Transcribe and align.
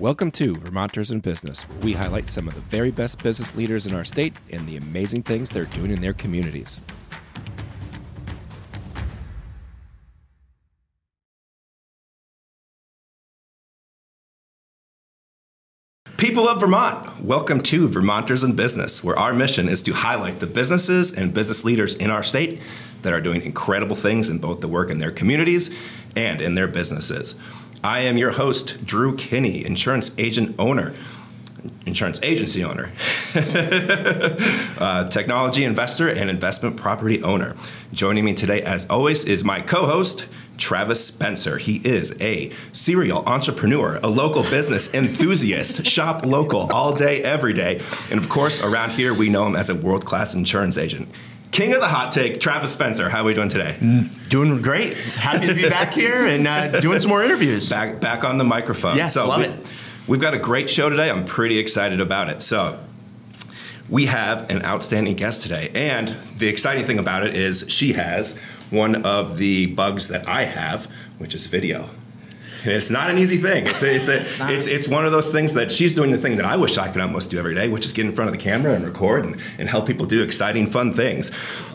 Welcome 0.00 0.32
to 0.32 0.56
Vermonters 0.56 1.12
in 1.12 1.20
Business, 1.20 1.62
where 1.68 1.78
we 1.78 1.92
highlight 1.92 2.28
some 2.28 2.48
of 2.48 2.54
the 2.56 2.60
very 2.62 2.90
best 2.90 3.22
business 3.22 3.54
leaders 3.54 3.86
in 3.86 3.94
our 3.94 4.02
state 4.02 4.34
and 4.50 4.66
the 4.66 4.76
amazing 4.76 5.22
things 5.22 5.50
they're 5.50 5.66
doing 5.66 5.92
in 5.92 6.00
their 6.00 6.12
communities. 6.12 6.80
People 16.16 16.48
of 16.48 16.60
Vermont, 16.60 17.22
welcome 17.22 17.62
to 17.62 17.86
Vermonters 17.86 18.42
in 18.42 18.56
Business, 18.56 19.04
where 19.04 19.16
our 19.16 19.32
mission 19.32 19.68
is 19.68 19.80
to 19.82 19.92
highlight 19.92 20.40
the 20.40 20.48
businesses 20.48 21.16
and 21.16 21.32
business 21.32 21.64
leaders 21.64 21.94
in 21.94 22.10
our 22.10 22.24
state 22.24 22.60
that 23.02 23.12
are 23.12 23.20
doing 23.20 23.42
incredible 23.42 23.94
things 23.94 24.28
in 24.28 24.38
both 24.38 24.60
the 24.60 24.66
work 24.66 24.90
in 24.90 24.98
their 24.98 25.12
communities 25.12 25.70
and 26.16 26.40
in 26.40 26.56
their 26.56 26.66
businesses. 26.66 27.36
I 27.84 28.00
am 28.00 28.16
your 28.16 28.30
host, 28.30 28.86
Drew 28.86 29.14
Kinney, 29.14 29.62
insurance 29.62 30.16
agent 30.16 30.54
owner, 30.58 30.94
insurance 31.84 32.18
agency 32.22 32.64
owner, 32.64 32.90
uh, 34.78 35.06
technology 35.10 35.64
investor, 35.64 36.08
and 36.08 36.30
investment 36.30 36.78
property 36.78 37.22
owner. 37.22 37.54
Joining 37.92 38.24
me 38.24 38.32
today, 38.32 38.62
as 38.62 38.88
always, 38.88 39.26
is 39.26 39.44
my 39.44 39.60
co 39.60 39.84
host, 39.84 40.24
Travis 40.56 41.06
Spencer. 41.06 41.58
He 41.58 41.76
is 41.84 42.18
a 42.22 42.48
serial 42.72 43.22
entrepreneur, 43.26 44.00
a 44.02 44.08
local 44.08 44.44
business 44.44 44.94
enthusiast, 44.94 45.84
shop 45.86 46.24
local 46.24 46.72
all 46.72 46.94
day, 46.94 47.22
every 47.22 47.52
day. 47.52 47.82
And 48.10 48.18
of 48.18 48.30
course, 48.30 48.62
around 48.62 48.92
here, 48.92 49.12
we 49.12 49.28
know 49.28 49.46
him 49.46 49.56
as 49.56 49.68
a 49.68 49.74
world 49.74 50.06
class 50.06 50.34
insurance 50.34 50.78
agent. 50.78 51.06
King 51.54 51.72
of 51.72 51.80
the 51.80 51.86
hot 51.86 52.10
take, 52.10 52.40
Travis 52.40 52.72
Spencer. 52.72 53.08
How 53.08 53.20
are 53.20 53.24
we 53.24 53.32
doing 53.32 53.48
today? 53.48 53.76
Doing 54.28 54.60
great. 54.60 54.96
Happy 54.96 55.46
to 55.46 55.54
be 55.54 55.68
back 55.68 55.92
here 55.92 56.26
and 56.26 56.48
uh, 56.48 56.80
doing 56.80 56.98
some 56.98 57.10
more 57.10 57.22
interviews. 57.22 57.70
Back 57.70 58.00
back 58.00 58.24
on 58.24 58.38
the 58.38 58.44
microphone. 58.44 58.96
Yes, 58.96 59.14
love 59.14 59.38
we, 59.38 59.44
it. 59.44 59.70
We've 60.08 60.20
got 60.20 60.34
a 60.34 60.38
great 60.40 60.68
show 60.68 60.90
today. 60.90 61.08
I'm 61.08 61.24
pretty 61.24 61.58
excited 61.58 62.00
about 62.00 62.28
it. 62.28 62.42
So 62.42 62.80
we 63.88 64.06
have 64.06 64.50
an 64.50 64.64
outstanding 64.64 65.14
guest 65.14 65.42
today, 65.42 65.70
and 65.76 66.16
the 66.38 66.48
exciting 66.48 66.86
thing 66.86 66.98
about 66.98 67.24
it 67.24 67.36
is 67.36 67.66
she 67.68 67.92
has 67.92 68.36
one 68.70 69.04
of 69.04 69.36
the 69.36 69.66
bugs 69.66 70.08
that 70.08 70.26
I 70.26 70.46
have, 70.46 70.86
which 71.18 71.36
is 71.36 71.46
video. 71.46 71.88
It's 72.66 72.90
not 72.90 73.10
an 73.10 73.18
easy 73.18 73.36
thing. 73.36 73.66
It's 73.66 73.82
a, 73.82 73.94
it's 73.94 74.08
a, 74.08 74.16
it's, 74.20 74.38
not. 74.38 74.50
it's 74.50 74.88
one 74.88 75.04
of 75.04 75.12
those 75.12 75.30
things 75.30 75.54
that 75.54 75.70
she's 75.70 75.92
doing 75.92 76.10
the 76.10 76.18
thing 76.18 76.36
that 76.36 76.46
I 76.46 76.56
wish 76.56 76.78
I 76.78 76.88
could 76.88 77.00
almost 77.00 77.30
do 77.30 77.38
every 77.38 77.54
day, 77.54 77.68
which 77.68 77.84
is 77.84 77.92
get 77.92 78.06
in 78.06 78.12
front 78.12 78.28
of 78.28 78.32
the 78.32 78.42
camera 78.42 78.74
and 78.74 78.84
record 78.84 79.24
and, 79.24 79.40
and 79.58 79.68
help 79.68 79.86
people 79.86 80.06
do 80.06 80.22
exciting, 80.22 80.68
fun 80.68 80.92
things. 80.92 81.30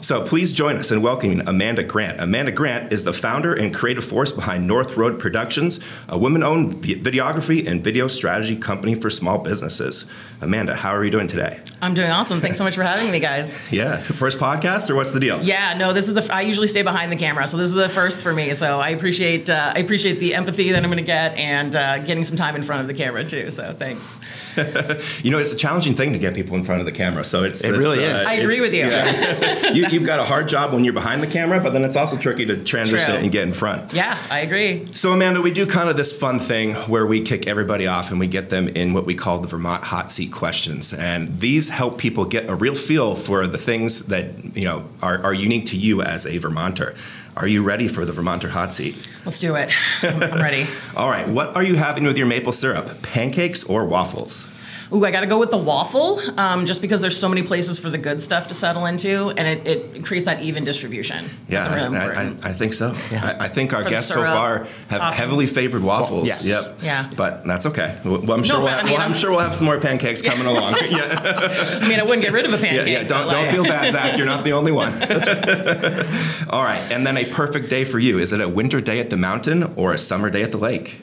So 0.05 0.25
please 0.25 0.51
join 0.51 0.77
us 0.77 0.91
in 0.91 1.01
welcoming 1.01 1.47
Amanda 1.47 1.83
Grant. 1.83 2.19
Amanda 2.19 2.51
Grant 2.51 2.91
is 2.91 3.03
the 3.03 3.13
founder 3.13 3.53
and 3.53 3.73
creative 3.73 4.03
force 4.03 4.31
behind 4.31 4.65
North 4.65 4.97
Road 4.97 5.19
Productions, 5.19 5.79
a 6.07 6.17
women-owned 6.17 6.75
videography 6.75 7.67
and 7.67 7.83
video 7.83 8.07
strategy 8.07 8.55
company 8.55 8.95
for 8.95 9.09
small 9.09 9.37
businesses. 9.37 10.05
Amanda, 10.41 10.75
how 10.75 10.91
are 10.95 11.03
you 11.03 11.11
doing 11.11 11.27
today? 11.27 11.59
I'm 11.81 11.93
doing 11.93 12.11
awesome. 12.11 12.41
Thanks 12.41 12.57
so 12.57 12.63
much 12.63 12.75
for 12.75 12.83
having 12.83 13.11
me, 13.11 13.19
guys. 13.19 13.57
Yeah, 13.69 13.97
first 13.97 14.39
podcast 14.39 14.89
or 14.89 14.95
what's 14.95 15.13
the 15.13 15.19
deal? 15.19 15.43
Yeah, 15.43 15.75
no, 15.77 15.93
this 15.93 16.09
is 16.09 16.15
the. 16.15 16.33
I 16.33 16.41
usually 16.41 16.67
stay 16.67 16.81
behind 16.81 17.11
the 17.11 17.15
camera, 17.15 17.47
so 17.47 17.55
this 17.55 17.69
is 17.69 17.75
the 17.75 17.87
first 17.87 18.19
for 18.19 18.33
me. 18.33 18.53
So 18.55 18.79
I 18.79 18.89
appreciate 18.89 19.49
uh, 19.49 19.73
I 19.75 19.79
appreciate 19.79 20.19
the 20.19 20.33
empathy 20.33 20.69
that 20.79 20.85
I'm 20.85 20.91
going 20.91 21.03
to 21.03 21.07
get 21.07 21.37
and 21.37 21.75
uh, 21.75 21.99
getting 21.99 22.23
some 22.23 22.37
time 22.37 22.55
in 22.55 22.63
front 22.63 22.81
of 22.81 22.87
the 22.87 22.93
camera 22.93 23.23
too. 23.23 23.51
So 23.51 23.73
thanks. 23.73 24.19
You 25.23 25.31
know, 25.31 25.39
it's 25.39 25.53
a 25.53 25.57
challenging 25.57 25.95
thing 25.95 26.13
to 26.13 26.19
get 26.19 26.33
people 26.33 26.55
in 26.55 26.63
front 26.63 26.81
of 26.81 26.85
the 26.85 26.91
camera. 26.91 27.23
So 27.23 27.43
it's 27.43 27.63
It 27.63 27.69
it's, 27.69 27.77
really 27.77 27.99
is. 28.03 28.25
I 28.25 28.33
agree 28.35 28.61
with 28.61 28.73
you. 28.73 28.81
yeah. 28.81 29.71
you. 29.73 29.87
You've 29.89 30.05
got 30.05 30.19
a 30.19 30.23
hard 30.23 30.47
job 30.47 30.73
when 30.73 30.83
you're 30.83 30.93
behind 30.93 31.23
the 31.23 31.27
camera, 31.27 31.59
but 31.59 31.73
then 31.73 31.83
it's 31.83 31.95
also 31.95 32.17
tricky 32.17 32.45
to 32.45 32.61
transition 32.63 33.15
True. 33.15 33.23
and 33.23 33.31
get 33.31 33.43
in 33.47 33.53
front. 33.53 33.93
Yeah, 33.93 34.17
I 34.29 34.39
agree. 34.39 34.87
So, 34.93 35.11
Amanda, 35.11 35.41
we 35.41 35.51
do 35.51 35.65
kind 35.65 35.89
of 35.89 35.97
this 35.97 36.17
fun 36.17 36.39
thing 36.39 36.73
where 36.87 37.05
we 37.05 37.21
kick 37.21 37.47
everybody 37.47 37.87
off 37.87 38.11
and 38.11 38.19
we 38.19 38.27
get 38.27 38.49
them 38.49 38.67
in 38.69 38.93
what 38.93 39.05
we 39.05 39.15
call 39.15 39.39
the 39.39 39.47
Vermont 39.47 39.83
hot 39.85 40.11
seat 40.11 40.31
questions. 40.31 40.93
And 40.93 41.39
these 41.39 41.69
help 41.69 41.97
people 41.97 42.25
get 42.25 42.49
a 42.49 42.55
real 42.55 42.75
feel 42.75 43.15
for 43.15 43.47
the 43.47 43.57
things 43.57 44.07
that, 44.07 44.55
you 44.55 44.65
know, 44.65 44.87
are, 45.01 45.21
are 45.23 45.33
unique 45.33 45.67
to 45.67 45.77
you 45.77 46.01
as 46.01 46.25
a 46.25 46.37
Vermonter. 46.37 46.95
Are 47.37 47.47
you 47.47 47.63
ready 47.63 47.87
for 47.87 48.03
the 48.03 48.11
Vermonter 48.11 48.49
hot 48.49 48.73
seat? 48.73 49.09
Let's 49.23 49.39
do 49.39 49.55
it. 49.55 49.71
I'm, 50.03 50.21
I'm 50.21 50.41
ready. 50.41 50.65
All 50.95 51.09
right, 51.09 51.27
what 51.27 51.55
are 51.55 51.63
you 51.63 51.75
having 51.75 52.03
with 52.03 52.17
your 52.17 52.27
maple 52.27 52.53
syrup? 52.53 53.01
Pancakes 53.01 53.63
or 53.63 53.85
waffles? 53.85 54.58
Ooh, 54.91 55.05
I 55.05 55.11
got 55.11 55.19
to 55.21 55.27
go 55.27 55.37
with 55.37 55.51
the 55.51 55.57
waffle, 55.57 56.19
um, 56.39 56.65
just 56.65 56.81
because 56.81 56.99
there's 56.99 57.15
so 57.17 57.29
many 57.29 57.43
places 57.43 57.77
for 57.77 57.91
the 57.91 57.99
good 57.99 58.19
stuff 58.19 58.47
to 58.47 58.55
settle 58.55 58.87
into, 58.87 59.29
and 59.29 59.47
it, 59.47 59.67
it 59.95 60.03
creates 60.03 60.25
that 60.25 60.41
even 60.41 60.63
distribution. 60.63 61.25
Yeah, 61.47 61.61
That's 61.61 61.75
really 61.75 61.95
I- 61.95 62.01
I, 62.01 62.05
important. 62.07 62.43
I, 62.45 62.49
I 62.49 62.53
think 62.53 62.73
so. 62.73 62.93
I, 63.11 63.45
I 63.45 63.49
think 63.49 63.71
our 63.73 63.81
For 63.81 63.83
the 63.83 63.89
guests 63.91 64.11
so 64.11 64.23
far 64.23 64.65
have 64.89 65.01
toppings. 65.01 65.13
heavily 65.13 65.45
favored 65.45 65.83
waffles. 65.83 66.27
yes. 66.27 66.47
Yep. 66.47 66.79
Yeah. 66.81 67.07
But 67.15 67.45
that's 67.45 67.67
okay. 67.67 67.99
Well, 68.03 68.31
I'm 68.33 68.43
sure, 68.43 68.57
we'll, 68.57 68.67
have, 68.67 68.79
I 68.79 68.83
mean, 68.83 68.93
well, 68.93 69.01
I'm 69.01 69.11
I'm- 69.11 69.13
sure 69.19 69.29
we'll 69.29 69.41
have 69.41 69.53
some 69.53 69.65
more 69.67 69.79
pancakes 69.79 70.23
coming 70.23 70.47
along. 70.47 70.73
yeah. 70.89 71.79
I 71.83 71.87
mean, 71.87 71.99
I 71.99 72.03
wouldn't 72.03 72.23
get 72.23 72.33
rid 72.33 72.45
of 72.45 72.53
a 72.53 72.57
Yeah, 72.57 72.63
pancake. 72.71 72.87
yeah. 72.93 73.03
Don't, 73.03 73.27
but, 73.27 73.31
don't 73.31 73.51
feel 73.51 73.63
bad, 73.65 73.91
Zach. 73.91 74.17
You're 74.17 74.25
not 74.25 74.43
the 74.43 74.53
only 74.53 74.71
one. 74.71 74.91
All 76.49 76.63
right. 76.63 76.81
And 76.91 77.05
then 77.05 77.15
a 77.17 77.25
perfect 77.25 77.69
day 77.69 77.83
for 77.83 77.99
you. 77.99 78.17
Is 78.17 78.33
it 78.33 78.41
a 78.41 78.49
winter 78.49 78.81
day 78.81 78.99
at 78.99 79.09
the 79.11 79.17
mountain 79.17 79.63
or 79.75 79.93
a 79.93 79.97
summer 79.99 80.29
day 80.31 80.41
at 80.41 80.51
the 80.51 80.57
lake? 80.57 80.99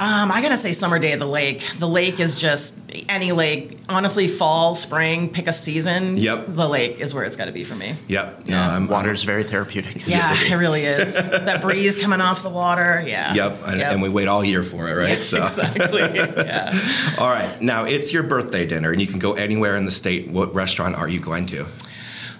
Um, 0.00 0.32
I 0.32 0.42
gotta 0.42 0.56
say, 0.56 0.72
summer 0.72 0.98
day 0.98 1.12
at 1.12 1.18
the 1.20 1.26
lake. 1.26 1.62
The 1.78 1.86
lake 1.88 2.18
is 2.18 2.34
just 2.34 2.80
any 3.08 3.30
lake. 3.32 3.78
Honestly, 3.88 4.26
fall, 4.26 4.74
spring, 4.74 5.28
pick 5.28 5.46
a 5.46 5.52
season. 5.52 6.16
Yep. 6.16 6.46
The 6.48 6.68
lake 6.68 7.00
is 7.00 7.14
where 7.14 7.22
it's 7.24 7.36
got 7.36 7.44
to 7.44 7.52
be 7.52 7.62
for 7.64 7.76
me. 7.76 7.94
Yep. 8.08 8.42
Yeah. 8.46 8.72
I'm- 8.72 8.88
Water's 8.88 9.22
very 9.22 9.44
therapeutic. 9.44 10.06
Yeah, 10.06 10.32
it 10.34 10.54
really 10.56 10.82
is. 10.84 11.30
that 11.30 11.60
breeze 11.62 11.96
coming 11.96 12.20
off 12.20 12.42
the 12.42 12.50
water. 12.50 13.04
Yeah. 13.06 13.34
Yep. 13.34 13.58
And, 13.66 13.80
and 13.82 14.02
we 14.02 14.08
wait 14.08 14.26
all 14.26 14.44
year 14.44 14.62
for 14.64 14.88
it, 14.88 14.96
right? 14.96 15.18
Exactly. 15.34 16.00
yeah. 16.00 17.14
All 17.18 17.30
right. 17.30 17.60
Now 17.60 17.84
it's 17.84 18.12
your 18.12 18.22
birthday 18.24 18.66
dinner, 18.66 18.90
and 18.92 19.00
you 19.00 19.06
can 19.06 19.18
go 19.18 19.34
anywhere 19.34 19.76
in 19.76 19.84
the 19.84 19.90
state. 19.92 20.28
What 20.28 20.54
restaurant 20.54 20.96
are 20.96 21.08
you 21.08 21.20
going 21.20 21.46
to? 21.46 21.66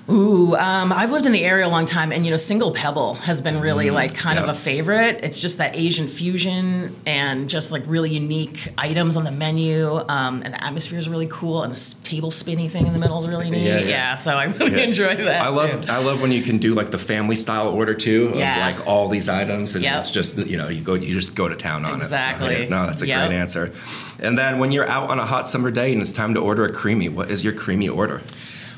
Ooh, 0.06 0.54
um, 0.56 0.92
I've 0.92 1.12
lived 1.12 1.25
in 1.25 1.32
the 1.32 1.44
area 1.47 1.66
a 1.66 1.69
long 1.69 1.87
time, 1.87 2.12
and 2.12 2.26
you 2.26 2.31
know, 2.31 2.37
Single 2.37 2.72
Pebble 2.72 3.15
has 3.15 3.41
been 3.41 3.59
really 3.60 3.91
like 3.91 4.15
kind 4.15 4.37
Yep. 4.37 4.44
of 4.44 4.50
a 4.50 4.59
favorite. 4.59 5.20
It's 5.22 5.38
just 5.41 5.56
that 5.59 5.75
Asian 5.76 6.09
fusion 6.09 6.94
and 7.06 7.48
just 7.48 7.72
like 7.72 7.82
really 7.87 8.10
unique 8.12 8.69
items 8.76 9.16
on 9.16 9.25
the 9.25 9.31
menu, 9.32 10.04
um, 10.10 10.43
and 10.44 10.53
the 10.53 10.62
atmosphere 10.62 10.98
is 10.98 11.09
really 11.09 11.26
cool, 11.31 11.62
and 11.62 11.72
the 11.72 11.94
table 12.04 12.31
spinny 12.31 12.69
thing 12.69 12.87
in 12.87 12.93
the 12.93 12.98
middle 12.98 13.16
is 13.16 13.26
really 13.26 13.48
neat. 13.48 13.62
Yeah, 13.64 13.78
Yeah, 13.78 13.88
yeah. 13.88 14.16
so 14.16 14.37
I 14.37 14.44
really 14.44 14.72
Yeah. 14.72 14.84
enjoy 14.88 15.16
that. 15.16 15.41
I 15.41 15.48
love 15.48 15.87
Too. 15.87 15.91
I 15.93 15.97
love 15.98 16.20
when 16.20 16.32
you 16.32 16.43
can 16.43 16.59
do 16.59 16.75
like 16.75 16.91
the 16.91 16.98
family 16.98 17.34
style 17.37 17.69
order 17.69 17.94
too 17.94 18.26
of 18.28 18.37
like 18.41 18.87
all 18.87 19.09
these 19.09 19.31
items 19.31 19.75
and 19.75 19.82
Yep. 19.84 19.98
it's 19.98 20.10
just 20.10 20.37
you 20.37 20.59
know 20.59 20.69
you 20.69 20.82
go 20.82 20.93
you 20.94 21.14
just 21.14 21.34
go 21.34 21.48
to 21.48 21.54
town 21.56 21.87
on 21.87 21.93
it. 21.93 22.03
So, 22.03 22.14
Exactly. 22.14 22.62
yeah, 22.64 22.69
no, 22.69 22.87
that's 22.87 23.00
a 23.00 23.06
Yep. 23.06 23.28
great 23.28 23.38
answer. 23.38 23.72
And 24.20 24.37
then 24.37 24.59
when 24.59 24.70
you're 24.70 24.87
out 24.88 25.09
on 25.09 25.19
a 25.19 25.25
hot 25.25 25.48
summer 25.48 25.70
day 25.70 25.93
and 25.94 26.03
it's 26.03 26.12
time 26.12 26.34
to 26.34 26.41
order 26.41 26.62
a 26.66 26.70
creamy, 26.70 27.09
what 27.09 27.31
is 27.31 27.43
your 27.43 27.54
creamy 27.54 27.88
order? 27.88 28.20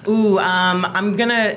Ooh, 0.09 0.39
um, 0.39 0.85
I'm 0.85 1.17
gonna. 1.17 1.57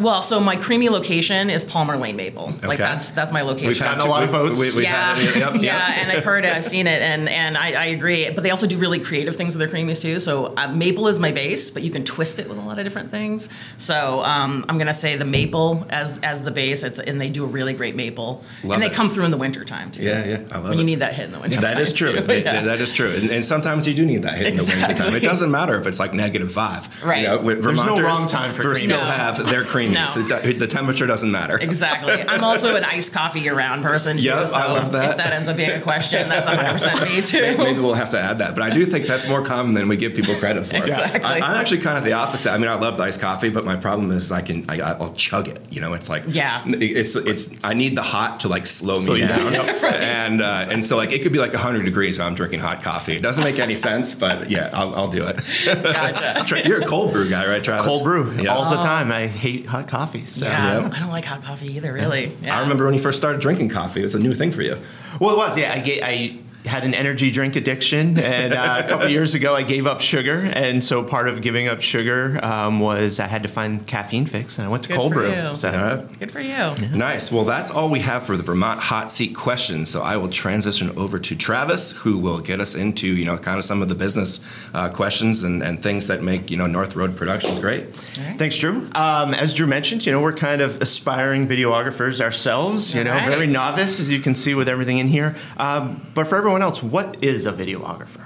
Well, 0.00 0.22
so 0.22 0.40
my 0.40 0.56
creamy 0.56 0.88
location 0.88 1.50
is 1.50 1.64
Palmer 1.64 1.96
Lane 1.96 2.16
Maple. 2.16 2.52
Like 2.62 2.78
that's 2.78 3.10
that's 3.10 3.32
my 3.32 3.42
location. 3.42 3.68
We've 3.68 3.78
gotten 3.78 4.00
had 4.00 4.06
a 4.06 4.10
lot 4.10 4.22
of 4.22 4.30
votes. 4.30 4.58
we- 4.60 4.72
we've 4.72 4.84
yeah, 4.84 5.14
had- 5.14 5.34
yep, 5.36 5.54
yep. 5.54 5.62
yeah, 5.62 5.94
and 6.00 6.10
I've 6.12 6.24
heard 6.24 6.44
it, 6.44 6.52
I've 6.54 6.64
seen 6.64 6.86
it, 6.86 7.02
and 7.02 7.28
and 7.28 7.56
I, 7.58 7.72
I 7.72 7.84
agree. 7.86 8.30
But 8.30 8.42
they 8.44 8.50
also 8.50 8.66
do 8.66 8.78
really 8.78 9.00
creative 9.00 9.36
things 9.36 9.56
with 9.56 9.68
their 9.68 9.74
creamies 9.80 10.00
too. 10.00 10.20
So 10.20 10.54
uh, 10.56 10.68
maple 10.68 11.08
is 11.08 11.18
my 11.18 11.32
base, 11.32 11.70
but 11.70 11.82
you 11.82 11.90
can 11.90 12.04
twist 12.04 12.38
it 12.38 12.48
with 12.48 12.58
a 12.58 12.62
lot 12.62 12.78
of 12.78 12.84
different 12.84 13.10
things. 13.10 13.48
So 13.76 14.22
um, 14.24 14.64
I'm 14.68 14.78
gonna 14.78 14.94
say 14.94 15.16
the 15.16 15.24
maple 15.24 15.86
as 15.90 16.18
as 16.22 16.42
the 16.42 16.50
base. 16.50 16.82
It's 16.82 16.98
and 17.00 17.20
they 17.20 17.30
do 17.30 17.44
a 17.44 17.48
really 17.48 17.74
great 17.74 17.96
maple, 17.96 18.44
Love 18.64 18.74
and 18.74 18.82
they 18.82 18.86
it. 18.86 18.92
come 18.92 19.10
through 19.10 19.24
in 19.24 19.30
the 19.30 19.36
winter 19.36 19.64
time 19.64 19.90
too. 19.90 20.04
Yeah, 20.04 20.24
yeah, 20.24 20.34
I 20.52 20.54
love 20.56 20.64
When 20.64 20.72
it. 20.74 20.78
you 20.78 20.84
need 20.84 21.00
that 21.00 21.14
hit 21.14 21.26
in 21.26 21.32
the 21.32 21.40
winter. 21.40 21.60
That 21.60 21.78
is 21.80 21.92
true. 21.92 22.10
It- 22.30 22.44
Yeah. 22.44 22.62
That 22.62 22.80
is 22.80 22.92
true. 22.92 23.10
And, 23.10 23.30
and 23.30 23.44
sometimes 23.44 23.86
you 23.86 23.94
do 23.94 24.04
need 24.06 24.22
that 24.22 24.36
hit 24.36 24.46
in 24.46 24.56
the 24.56 24.64
winter 24.64 24.94
time. 24.94 25.14
It 25.16 25.20
doesn't 25.20 25.50
matter 25.50 25.78
if 25.80 25.86
it's 25.86 25.98
like 25.98 26.14
negative 26.14 26.50
five. 26.52 27.04
Right. 27.04 27.22
You 27.22 27.28
know, 27.28 27.38
with 27.40 27.62
There's 27.62 27.76
no 27.96 28.04
wrong 28.04 28.26
time 28.28 28.52
for 28.54 28.62
Ver- 28.62 28.74
creamies. 28.74 28.78
still 28.78 28.98
No. 28.98 29.04
have 29.04 29.46
their 29.48 29.64
creamies. 29.64 30.28
No. 30.28 30.36
It 30.38 30.58
the 30.58 30.66
temperature 30.66 31.06
doesn't 31.06 31.30
matter. 31.30 31.58
Exactly. 31.58 32.22
I'm 32.28 32.44
also 32.44 32.76
an 32.76 32.84
iced 32.84 33.12
coffee 33.12 33.40
year 33.40 33.54
round 33.56 33.82
person 33.82 34.16
too. 34.18 34.24
Yep, 34.24 34.48
I 34.54 34.72
love 34.72 34.92
that. 34.92 35.10
if 35.12 35.16
that 35.18 35.32
ends 35.32 35.48
up 35.48 35.56
being 35.56 35.70
a 35.70 35.80
question, 35.80 36.28
that's 36.28 36.48
100% 36.48 37.02
me 37.14 37.20
too. 37.22 37.56
Maybe 37.62 37.80
we'll 37.80 37.94
have 37.94 38.10
to 38.10 38.20
add 38.20 38.38
that, 38.38 38.54
but 38.54 38.62
I 38.62 38.70
do 38.70 38.84
think 38.86 39.06
that's 39.06 39.26
more 39.28 39.42
common 39.44 39.74
than 39.74 39.88
we 39.88 39.96
give 39.96 40.14
people 40.14 40.34
credit 40.36 40.66
for. 40.66 40.76
Exactly. 40.76 41.20
I, 41.22 41.36
am 41.38 41.42
actually 41.42 41.80
kind 41.80 41.98
of 41.98 42.04
the 42.04 42.12
opposite. 42.14 42.50
I 42.52 42.58
mean, 42.58 42.68
I 42.68 42.74
love 42.74 42.98
iced 43.00 43.20
coffee, 43.20 43.50
but 43.50 43.64
my 43.64 43.76
problem 43.76 44.10
is 44.10 44.30
I 44.32 44.40
can 44.42 44.68
I, 44.68 44.80
I'll 44.80 45.12
chug 45.14 45.48
it. 45.48 45.60
You 45.70 45.80
know, 45.80 45.94
it's 45.94 46.08
like 46.08 46.24
Yeah. 46.28 46.62
it's 46.66 47.16
it's 47.16 47.54
I 47.64 47.74
need 47.74 47.96
the 47.96 48.02
hot 48.02 48.40
to 48.40 48.48
like 48.48 48.66
slow, 48.66 48.96
Slow 48.96 49.14
me 49.14 49.20
you 49.20 49.26
down, 49.26 49.52
down. 49.52 49.68
and 49.94 50.42
uh, 50.42 50.66
and 50.70 50.84
so 50.84 50.96
like 50.96 51.12
it 51.12 51.22
could 51.22 51.32
be 51.32 51.38
like 51.38 51.52
100 51.52 51.84
degrees 51.84 52.18
when 52.18 52.26
I'm 52.26 52.34
drinking 52.34 52.60
hot 52.60 52.82
coffee. 52.82 53.14
It 53.16 53.22
doesn't 53.22 53.44
make 53.44 53.58
any 53.58 53.74
sense, 53.74 54.14
but 54.14 54.50
yeah, 54.50 54.70
I'll, 54.72 54.94
I'll 54.94 55.08
do 55.08 55.26
it. 55.26 55.36
Gotcha. 55.64 56.62
You're 56.68 56.82
a 56.82 56.86
cold 56.86 57.12
brew 57.12 57.28
guy, 57.28 57.46
right, 57.46 57.62
Travis? 57.62 57.79
Cold 57.84 58.04
brew 58.04 58.32
Yeah. 58.40 58.54
all 58.54 58.70
the 58.70 58.80
oh. 58.80 58.82
time. 58.82 59.10
I 59.12 59.26
hate 59.26 59.66
hot 59.66 59.88
coffee. 59.88 60.26
So. 60.26 60.46
Yeah, 60.46 60.80
Yeah. 60.80 60.90
I 60.92 60.98
don't 60.98 61.10
like 61.10 61.24
hot 61.24 61.42
coffee 61.42 61.74
either, 61.76 61.92
really. 61.92 62.36
Yeah. 62.42 62.56
I 62.56 62.60
remember 62.60 62.84
when 62.84 62.94
you 62.94 63.00
first 63.00 63.18
started 63.18 63.40
drinking 63.40 63.68
coffee. 63.70 64.00
It 64.00 64.04
was 64.04 64.14
a 64.14 64.18
new 64.18 64.32
thing 64.32 64.52
for 64.52 64.62
you. 64.62 64.78
Well, 65.20 65.34
it 65.34 65.36
was. 65.38 65.56
Yeah, 65.56 65.72
I 65.72 65.80
get. 65.80 66.02
I 66.02 66.38
had 66.64 66.84
an 66.84 66.94
energy 66.94 67.30
drink 67.30 67.56
addiction, 67.56 68.18
and 68.18 68.52
uh, 68.52 68.82
a 68.84 68.88
couple 68.88 69.08
years 69.08 69.34
ago 69.34 69.54
I 69.54 69.62
gave 69.62 69.86
up 69.86 70.00
sugar, 70.00 70.50
and 70.54 70.82
so 70.84 71.02
part 71.02 71.28
of 71.28 71.40
giving 71.42 71.68
up 71.68 71.80
sugar 71.80 72.38
um, 72.42 72.80
was 72.80 73.18
I 73.18 73.26
had 73.26 73.42
to 73.44 73.48
find 73.48 73.86
caffeine 73.86 74.26
fix, 74.26 74.58
and 74.58 74.66
I 74.66 74.70
went 74.70 74.82
to 74.84 74.88
Good 74.88 74.96
cold 74.96 75.12
brew. 75.12 75.30
you. 75.32 75.56
So, 75.56 75.70
All 75.70 75.96
right. 75.96 76.18
Good 76.18 76.30
for 76.30 76.40
you. 76.40 76.74
Nice. 76.94 77.32
Well, 77.32 77.44
that's 77.44 77.70
all 77.70 77.88
we 77.88 78.00
have 78.00 78.24
for 78.24 78.36
the 78.36 78.42
Vermont 78.42 78.80
hot 78.80 79.10
seat 79.10 79.34
questions. 79.34 79.88
So 79.88 80.02
I 80.02 80.16
will 80.16 80.28
transition 80.28 80.90
over 80.98 81.18
to 81.18 81.34
Travis, 81.36 81.92
who 81.92 82.18
will 82.18 82.40
get 82.40 82.60
us 82.60 82.74
into 82.74 83.06
you 83.06 83.24
know 83.24 83.38
kind 83.38 83.58
of 83.58 83.64
some 83.64 83.80
of 83.82 83.88
the 83.88 83.94
business 83.94 84.40
uh, 84.74 84.88
questions 84.90 85.42
and, 85.42 85.62
and 85.62 85.82
things 85.82 86.08
that 86.08 86.22
make 86.22 86.50
you 86.50 86.56
know 86.56 86.66
North 86.66 86.94
Road 86.96 87.16
Productions 87.16 87.58
great. 87.58 87.94
Thanks, 87.94 88.58
Drew. 88.58 88.86
Um, 88.94 89.34
as 89.34 89.54
Drew 89.54 89.66
mentioned, 89.66 90.04
you 90.04 90.12
know 90.12 90.20
we're 90.20 90.32
kind 90.32 90.60
of 90.60 90.80
aspiring 90.82 91.46
videographers 91.48 92.20
ourselves. 92.20 92.94
You 92.94 93.04
know, 93.04 93.12
Alright. 93.12 93.28
very 93.28 93.46
novice, 93.46 93.98
as 94.00 94.10
you 94.10 94.20
can 94.20 94.34
see 94.34 94.54
with 94.54 94.68
everything 94.68 94.98
in 94.98 95.08
here. 95.08 95.36
Um, 95.56 96.06
but 96.14 96.26
for 96.26 96.36
everyone 96.36 96.49
else, 96.62 96.82
what 96.82 97.22
is 97.22 97.46
a 97.46 97.52
videographer? 97.52 98.24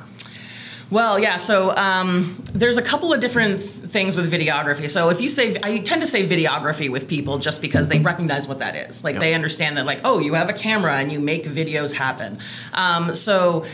Well, 0.90 1.18
yeah. 1.18 1.38
So 1.38 1.74
um, 1.76 2.42
there's 2.52 2.76
a 2.78 2.82
couple 2.82 3.12
of 3.12 3.20
different 3.20 3.58
th- 3.58 3.70
things 3.90 4.16
with 4.16 4.30
videography. 4.30 4.88
So 4.88 5.08
if 5.08 5.20
you 5.20 5.28
say, 5.28 5.56
I 5.62 5.78
tend 5.78 6.02
to 6.02 6.06
say 6.06 6.26
videography 6.26 6.90
with 6.90 7.08
people 7.08 7.38
just 7.38 7.60
because 7.62 7.88
they 7.88 7.98
recognize 7.98 8.46
what 8.46 8.58
that 8.58 8.76
is. 8.76 9.02
Like 9.02 9.14
Yeah. 9.14 9.20
they 9.20 9.34
understand 9.34 9.76
that, 9.78 9.86
like, 9.86 10.00
oh, 10.04 10.18
you 10.20 10.34
have 10.34 10.48
a 10.50 10.52
camera 10.52 10.96
and 10.96 11.10
you 11.10 11.18
make 11.20 11.44
videos 11.46 11.94
happen. 11.94 12.38
Um, 12.74 13.14
so 13.14 13.64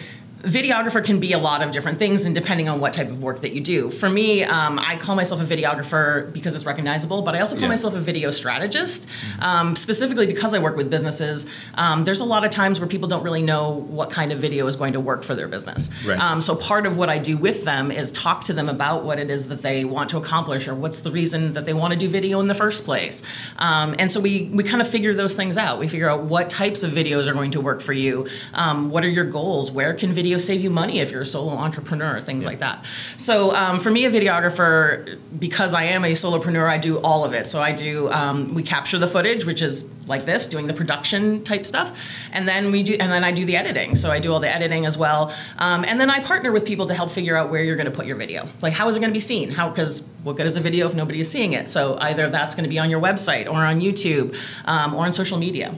videographer 0.42 1.04
can 1.04 1.20
be 1.20 1.32
a 1.32 1.38
lot 1.38 1.62
of 1.62 1.70
different 1.70 1.98
things 1.98 2.24
and 2.24 2.34
depending 2.34 2.68
on 2.68 2.80
what 2.80 2.92
type 2.92 3.08
of 3.08 3.22
work 3.22 3.42
that 3.42 3.52
you 3.52 3.60
do. 3.60 3.90
For 3.90 4.08
me 4.08 4.42
um, 4.44 4.78
i 4.78 4.96
call 4.96 5.14
myself 5.14 5.40
a 5.40 5.44
videographer 5.44 6.32
because 6.32 6.54
it's 6.54 6.64
recognizable 6.64 7.22
but 7.22 7.34
i 7.34 7.40
also 7.40 7.56
call 7.56 7.62
Yeah. 7.64 7.68
myself 7.68 7.94
a 7.94 8.00
video 8.00 8.30
strategist. 8.30 9.06
Um, 9.40 9.76
specifically 9.76 10.26
because 10.26 10.54
i 10.54 10.58
work 10.58 10.76
with 10.76 10.88
businesses 10.90 11.46
um, 11.74 12.04
there's 12.04 12.20
a 12.20 12.24
lot 12.24 12.44
of 12.44 12.50
times 12.50 12.80
where 12.80 12.88
people 12.88 13.08
don't 13.08 13.22
really 13.22 13.42
know 13.42 13.70
what 13.70 14.10
kind 14.10 14.32
of 14.32 14.38
video 14.38 14.66
is 14.66 14.76
going 14.76 14.94
to 14.94 15.00
work 15.00 15.22
for 15.24 15.34
their 15.34 15.48
business. 15.48 15.90
Right. 16.06 16.18
um, 16.18 16.40
so 16.40 16.56
part 16.56 16.86
of 16.86 16.96
what 16.96 17.08
i 17.10 17.18
do 17.18 17.36
with 17.36 17.64
them 17.64 17.90
is 17.90 18.10
talk 18.12 18.44
to 18.44 18.52
them 18.52 18.68
about 18.68 19.04
what 19.04 19.18
it 19.18 19.30
is 19.30 19.48
that 19.48 19.62
they 19.62 19.84
want 19.84 20.10
to 20.10 20.16
accomplish 20.16 20.68
or 20.68 20.74
what's 20.74 21.02
the 21.02 21.10
reason 21.10 21.52
that 21.52 21.66
they 21.66 21.74
want 21.74 21.92
to 21.92 21.98
do 21.98 22.08
video 22.08 22.40
in 22.40 22.48
the 22.48 22.54
first 22.54 22.84
place. 22.84 23.22
Um, 23.58 23.94
and 23.98 24.10
so 24.10 24.20
we, 24.20 24.50
we 24.52 24.62
kind 24.64 24.80
of 24.80 24.88
figure 24.88 25.12
those 25.14 25.34
things 25.34 25.58
out. 25.58 25.78
We 25.78 25.88
figure 25.88 26.08
out 26.08 26.22
what 26.24 26.48
types 26.50 26.82
of 26.82 26.92
videos 26.92 27.26
are 27.26 27.32
going 27.34 27.50
to 27.52 27.60
work 27.60 27.80
for 27.80 27.92
you. 27.92 28.26
Um, 28.54 28.90
what 28.90 29.04
are 29.04 29.08
your 29.08 29.24
goals? 29.24 29.70
Where 29.70 29.92
can 29.94 30.12
video 30.12 30.29
save 30.38 30.60
you 30.62 30.70
money 30.70 31.00
if 31.00 31.10
you're 31.10 31.22
a 31.22 31.26
solo 31.26 31.52
entrepreneur 31.52 32.20
things 32.20 32.46
like 32.46 32.60
that. 32.60 32.84
So 33.16 33.54
um, 33.54 33.80
for 33.80 33.90
me 33.90 34.04
a 34.04 34.10
videographer 34.10 35.18
because 35.38 35.74
i 35.74 35.84
am 35.84 36.04
a 36.04 36.12
solopreneur 36.12 36.68
i 36.68 36.78
do 36.78 36.98
all 36.98 37.24
of 37.24 37.34
it. 37.34 37.48
So 37.48 37.60
i 37.60 37.72
do 37.72 38.10
um, 38.10 38.54
we 38.54 38.62
capture 38.62 38.98
the 38.98 39.08
footage 39.08 39.44
which 39.44 39.62
is 39.62 39.90
like 40.06 40.24
this 40.24 40.46
doing 40.46 40.66
the 40.66 40.74
production 40.74 41.44
type 41.44 41.64
stuff. 41.64 41.98
And 42.32 42.48
then 42.48 42.72
we 42.72 42.82
do 42.82 42.96
and 42.98 43.10
then 43.10 43.24
i 43.24 43.32
do 43.32 43.44
the 43.44 43.56
editing. 43.56 43.94
So 43.94 44.10
i 44.10 44.18
do 44.18 44.32
all 44.32 44.40
the 44.40 44.52
editing 44.52 44.86
as 44.86 44.96
well. 44.96 45.34
Um, 45.58 45.84
and 45.84 46.00
then 46.00 46.10
i 46.10 46.20
partner 46.20 46.52
with 46.52 46.64
people 46.64 46.86
to 46.86 46.94
help 46.94 47.10
figure 47.10 47.36
out 47.36 47.50
where 47.50 47.62
you're 47.62 47.76
going 47.76 47.90
to 47.90 47.96
put 47.96 48.06
your 48.06 48.16
video. 48.16 48.48
Like 48.60 48.72
how 48.72 48.88
is 48.88 48.96
it 48.96 49.00
going 49.00 49.10
to 49.10 49.14
be 49.14 49.20
seen? 49.20 49.50
How 49.50 49.68
because 49.68 50.08
what 50.22 50.36
good 50.36 50.46
is 50.46 50.56
a 50.56 50.60
video 50.60 50.86
if 50.86 50.94
nobody 50.94 51.20
is 51.20 51.30
seeing 51.30 51.52
it? 51.52 51.68
So 51.68 51.96
either 52.00 52.28
that's 52.28 52.54
going 52.54 52.64
to 52.64 52.70
be 52.70 52.78
on 52.78 52.90
your 52.90 53.00
website 53.00 53.46
or 53.46 53.64
on 53.64 53.80
youtube 53.80 54.36
um, 54.66 54.94
or 54.94 55.04
on 55.04 55.12
social 55.12 55.38
media 55.38 55.74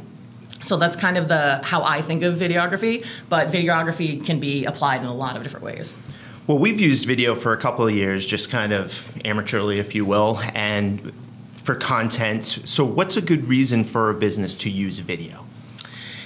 so 0.63 0.77
that's 0.77 0.97
kind 0.97 1.19
of 1.19 1.29
the 1.29 1.61
how 1.65 1.83
I 1.83 2.01
think 2.01 2.23
of 2.23 2.37
videography, 2.37 3.05
but 3.29 3.49
videography 3.49 4.25
can 4.25 4.41
be 4.41 4.65
applied 4.65 5.01
in 5.01 5.07
a 5.07 5.15
lot 5.15 5.37
of 5.37 5.43
different 5.43 5.65
ways. 5.65 5.95
Well, 6.47 6.59
we've 6.59 6.81
used 6.81 7.07
video 7.07 7.35
for 7.35 7.53
a 7.53 7.57
couple 7.57 7.87
of 7.87 7.95
years, 7.95 8.27
just 8.27 8.51
kind 8.51 8.73
of 8.73 8.91
amateurly, 9.25 9.79
if 9.79 9.95
you 9.95 10.05
will, 10.05 10.41
and 10.55 11.13
for 11.55 11.75
content. 11.75 12.45
So, 12.45 12.85
what's 12.85 13.17
a 13.17 13.23
good 13.23 13.47
reason 13.47 13.85
for 13.85 14.11
a 14.11 14.15
business 14.15 14.57
to 14.57 14.71
use 14.71 14.99
video? 14.99 15.47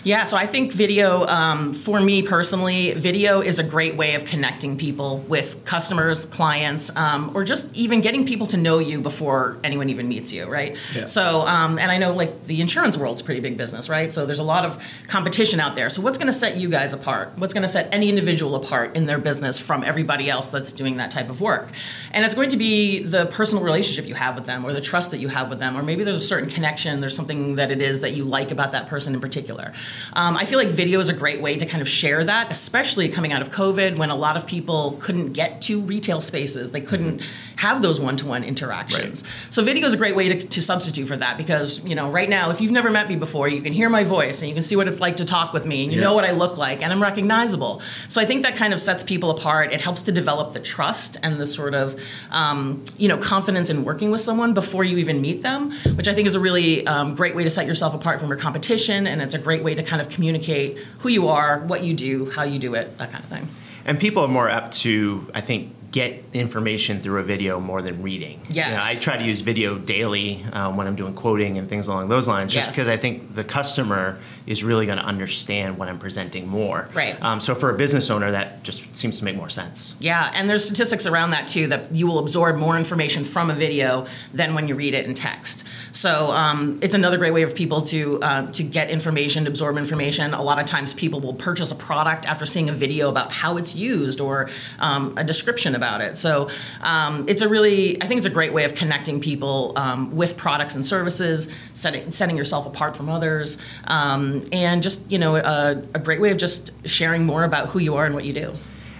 Yeah, 0.06 0.22
so 0.22 0.36
I 0.36 0.46
think 0.46 0.72
video, 0.72 1.26
um, 1.26 1.72
for 1.72 2.00
me 2.00 2.22
personally, 2.22 2.92
video 2.92 3.40
is 3.40 3.58
a 3.58 3.64
great 3.64 3.96
way 3.96 4.14
of 4.14 4.24
connecting 4.24 4.78
people 4.78 5.18
with 5.26 5.64
customers, 5.64 6.26
clients, 6.26 6.94
um, 6.94 7.32
or 7.34 7.42
just 7.42 7.74
even 7.74 8.02
getting 8.02 8.24
people 8.24 8.46
to 8.46 8.56
know 8.56 8.78
you 8.78 9.00
before 9.00 9.56
anyone 9.64 9.90
even 9.90 10.06
meets 10.06 10.32
you, 10.32 10.46
right? 10.46 10.76
Yeah. 10.94 11.06
So, 11.06 11.44
um, 11.48 11.76
and 11.80 11.90
I 11.90 11.98
know 11.98 12.12
like 12.12 12.46
the 12.46 12.60
insurance 12.60 12.96
world's 12.96 13.20
a 13.20 13.24
pretty 13.24 13.40
big 13.40 13.58
business, 13.58 13.88
right? 13.88 14.12
So 14.12 14.26
there's 14.26 14.38
a 14.38 14.44
lot 14.44 14.64
of 14.64 14.80
competition 15.08 15.58
out 15.58 15.74
there. 15.74 15.90
So 15.90 16.02
what's 16.02 16.18
going 16.18 16.28
to 16.28 16.32
set 16.32 16.56
you 16.56 16.68
guys 16.68 16.92
apart? 16.92 17.32
What's 17.34 17.52
going 17.52 17.62
to 17.62 17.68
set 17.68 17.92
any 17.92 18.08
individual 18.08 18.54
apart 18.54 18.96
in 18.96 19.06
their 19.06 19.18
business 19.18 19.58
from 19.58 19.82
everybody 19.82 20.30
else 20.30 20.52
that's 20.52 20.70
doing 20.70 20.98
that 20.98 21.10
type 21.10 21.30
of 21.30 21.40
work? 21.40 21.68
And 22.12 22.24
it's 22.24 22.36
going 22.36 22.50
to 22.50 22.56
be 22.56 23.02
the 23.02 23.26
personal 23.26 23.64
relationship 23.64 24.06
you 24.06 24.14
have 24.14 24.36
with 24.36 24.46
them, 24.46 24.64
or 24.64 24.72
the 24.72 24.80
trust 24.80 25.10
that 25.10 25.18
you 25.18 25.26
have 25.26 25.50
with 25.50 25.58
them, 25.58 25.76
or 25.76 25.82
maybe 25.82 26.04
there's 26.04 26.14
a 26.14 26.20
certain 26.20 26.48
connection. 26.48 27.00
There's 27.00 27.16
something 27.16 27.56
that 27.56 27.72
it 27.72 27.82
is 27.82 28.02
that 28.02 28.12
you 28.12 28.22
like 28.22 28.52
about 28.52 28.70
that 28.70 28.86
person 28.86 29.12
in 29.12 29.20
particular. 29.20 29.72
Um, 30.12 30.36
I 30.36 30.44
feel 30.44 30.58
like 30.58 30.68
video 30.68 31.00
is 31.00 31.08
a 31.08 31.12
great 31.14 31.40
way 31.40 31.56
to 31.56 31.66
kind 31.66 31.82
of 31.82 31.88
share 31.88 32.24
that, 32.24 32.50
especially 32.52 33.08
coming 33.08 33.32
out 33.32 33.42
of 33.42 33.50
COVID 33.50 33.96
when 33.96 34.10
a 34.10 34.16
lot 34.16 34.36
of 34.36 34.46
people 34.46 34.96
couldn't 35.00 35.32
get 35.32 35.60
to 35.62 35.80
retail 35.80 36.20
spaces. 36.20 36.72
They 36.72 36.80
couldn't 36.80 37.22
have 37.56 37.80
those 37.82 37.98
one-to-one 37.98 38.44
interactions. 38.44 39.24
So 39.50 39.62
video 39.62 39.86
is 39.86 39.92
a 39.94 39.96
great 39.96 40.14
way 40.14 40.28
to, 40.28 40.46
to 40.46 40.62
substitute 40.62 41.06
for 41.08 41.16
that 41.16 41.38
because, 41.38 41.82
you 41.84 41.94
know, 41.94 42.10
right 42.10 42.28
now, 42.28 42.50
if 42.50 42.60
you've 42.60 42.72
never 42.72 42.90
met 42.90 43.08
me 43.08 43.16
before, 43.16 43.48
you 43.48 43.62
can 43.62 43.72
hear 43.72 43.88
my 43.88 44.04
voice 44.04 44.42
and 44.42 44.48
you 44.48 44.54
can 44.54 44.62
see 44.62 44.76
what 44.76 44.88
it's 44.88 45.00
like 45.00 45.16
to 45.16 45.24
talk 45.24 45.52
with 45.52 45.64
me 45.64 45.84
and 45.84 45.92
you 45.92 45.98
Yeah. 45.98 46.04
know 46.08 46.14
what 46.14 46.24
I 46.24 46.32
look 46.32 46.58
like 46.58 46.82
and 46.82 46.92
I'm 46.92 47.02
recognizable. 47.02 47.80
So 48.08 48.20
I 48.20 48.24
think 48.26 48.42
that 48.42 48.56
kind 48.56 48.72
of 48.74 48.80
sets 48.80 49.02
people 49.02 49.30
apart. 49.30 49.72
It 49.72 49.80
helps 49.80 50.02
to 50.02 50.12
develop 50.12 50.52
the 50.52 50.60
trust 50.60 51.16
and 51.22 51.40
the 51.40 51.46
sort 51.46 51.74
of, 51.74 51.98
um, 52.30 52.84
you 52.98 53.08
know, 53.08 53.16
confidence 53.16 53.70
in 53.70 53.84
working 53.84 54.10
with 54.10 54.20
someone 54.20 54.52
before 54.52 54.84
you 54.84 54.98
even 54.98 55.20
meet 55.20 55.42
them, 55.42 55.72
which 55.94 56.08
I 56.08 56.14
think 56.14 56.26
is 56.26 56.34
a 56.34 56.40
really 56.40 56.86
um, 56.86 57.14
great 57.14 57.34
way 57.34 57.44
to 57.44 57.50
set 57.50 57.66
yourself 57.66 57.94
apart 57.94 58.20
from 58.20 58.28
your 58.28 58.36
competition 58.38 59.06
and 59.06 59.22
it's 59.22 59.34
a 59.34 59.38
great 59.38 59.62
way 59.64 59.74
to 59.76 59.82
kind 59.82 60.00
of 60.00 60.08
communicate 60.08 60.78
who 60.98 61.08
you 61.08 61.28
are, 61.28 61.60
what 61.60 61.82
you 61.82 61.94
do, 61.94 62.30
how 62.30 62.42
you 62.42 62.58
do 62.58 62.74
it, 62.74 62.98
that 62.98 63.10
kind 63.10 63.22
of 63.22 63.30
thing. 63.30 63.48
And 63.84 63.98
people 63.98 64.22
are 64.22 64.28
more 64.28 64.48
apt 64.48 64.76
to, 64.78 65.30
I 65.34 65.40
think, 65.40 65.72
get 65.96 66.22
information 66.34 67.00
through 67.00 67.18
a 67.18 67.22
video 67.22 67.58
more 67.58 67.80
than 67.80 68.02
reading. 68.02 68.38
You 68.50 68.60
know, 68.60 68.78
I 68.78 68.94
try 69.00 69.16
to 69.16 69.24
use 69.24 69.40
video 69.40 69.78
daily 69.78 70.44
um, 70.52 70.76
when 70.76 70.86
I'm 70.86 70.94
doing 70.94 71.14
quoting 71.14 71.56
and 71.56 71.70
things 71.70 71.88
along 71.88 72.10
those 72.10 72.28
lines, 72.28 72.52
just 72.52 72.66
Yes. 72.68 72.76
because 72.76 72.90
I 72.90 72.98
think 72.98 73.34
the 73.34 73.42
customer 73.42 74.18
is 74.46 74.62
really 74.62 74.84
going 74.84 74.98
to 74.98 75.04
understand 75.04 75.78
what 75.78 75.88
I'm 75.88 75.98
presenting 75.98 76.46
more. 76.46 76.88
Right. 76.94 77.20
Um, 77.22 77.40
so 77.40 77.54
for 77.54 77.70
a 77.70 77.78
business 77.78 78.10
owner, 78.10 78.30
that 78.30 78.62
just 78.62 78.94
seems 78.94 79.18
to 79.20 79.24
make 79.24 79.36
more 79.36 79.48
sense. 79.48 79.96
Yeah, 80.00 80.30
and 80.34 80.48
there's 80.50 80.64
statistics 80.66 81.06
around 81.06 81.30
that 81.30 81.48
too 81.48 81.66
that 81.68 81.96
you 81.96 82.06
will 82.06 82.18
absorb 82.18 82.56
more 82.56 82.76
information 82.76 83.24
from 83.24 83.50
a 83.50 83.54
video 83.54 84.06
than 84.34 84.54
when 84.54 84.68
you 84.68 84.74
read 84.74 84.92
it 84.94 85.06
in 85.06 85.14
text. 85.14 85.64
So 85.92 86.30
um, 86.30 86.78
it's 86.82 86.94
another 86.94 87.16
great 87.16 87.32
way 87.32 87.42
of 87.42 87.54
people 87.54 87.80
to 87.92 88.22
um, 88.22 88.52
to 88.52 88.62
get 88.62 88.90
information, 88.90 89.44
to 89.44 89.50
absorb 89.50 89.78
information. 89.78 90.34
A 90.34 90.42
lot 90.42 90.58
of 90.60 90.66
times, 90.66 90.92
people 90.92 91.20
will 91.20 91.34
purchase 91.34 91.70
a 91.72 91.74
product 91.74 92.26
after 92.26 92.44
seeing 92.44 92.68
a 92.68 92.72
video 92.72 93.08
about 93.08 93.32
how 93.32 93.56
it's 93.56 93.74
used 93.74 94.20
or 94.20 94.48
um, 94.78 95.14
a 95.16 95.24
description 95.24 95.74
about 95.74 95.85
it. 96.00 96.16
So 96.16 96.48
um, 96.82 97.24
it's 97.28 97.42
a 97.42 97.48
really, 97.48 98.00
I 98.02 98.06
think 98.06 98.18
it's 98.18 98.26
a 98.26 98.30
great 98.30 98.52
way 98.52 98.64
of 98.64 98.74
connecting 98.74 99.20
people 99.20 99.72
um, 99.76 100.14
with 100.14 100.36
products 100.36 100.74
and 100.74 100.84
services, 100.84 101.48
setting 101.72 102.10
setting 102.10 102.36
yourself 102.36 102.66
apart 102.66 102.96
from 102.96 103.08
others, 103.08 103.58
um, 103.84 104.44
and 104.52 104.82
just 104.82 105.10
you 105.10 105.18
know 105.18 105.36
a, 105.36 105.82
a 105.94 105.98
great 105.98 106.20
way 106.20 106.30
of 106.30 106.38
just 106.38 106.72
sharing 106.88 107.24
more 107.24 107.44
about 107.44 107.68
who 107.68 107.78
you 107.78 107.94
are 107.96 108.04
and 108.04 108.14
what 108.14 108.24
you 108.24 108.32
do. 108.32 108.54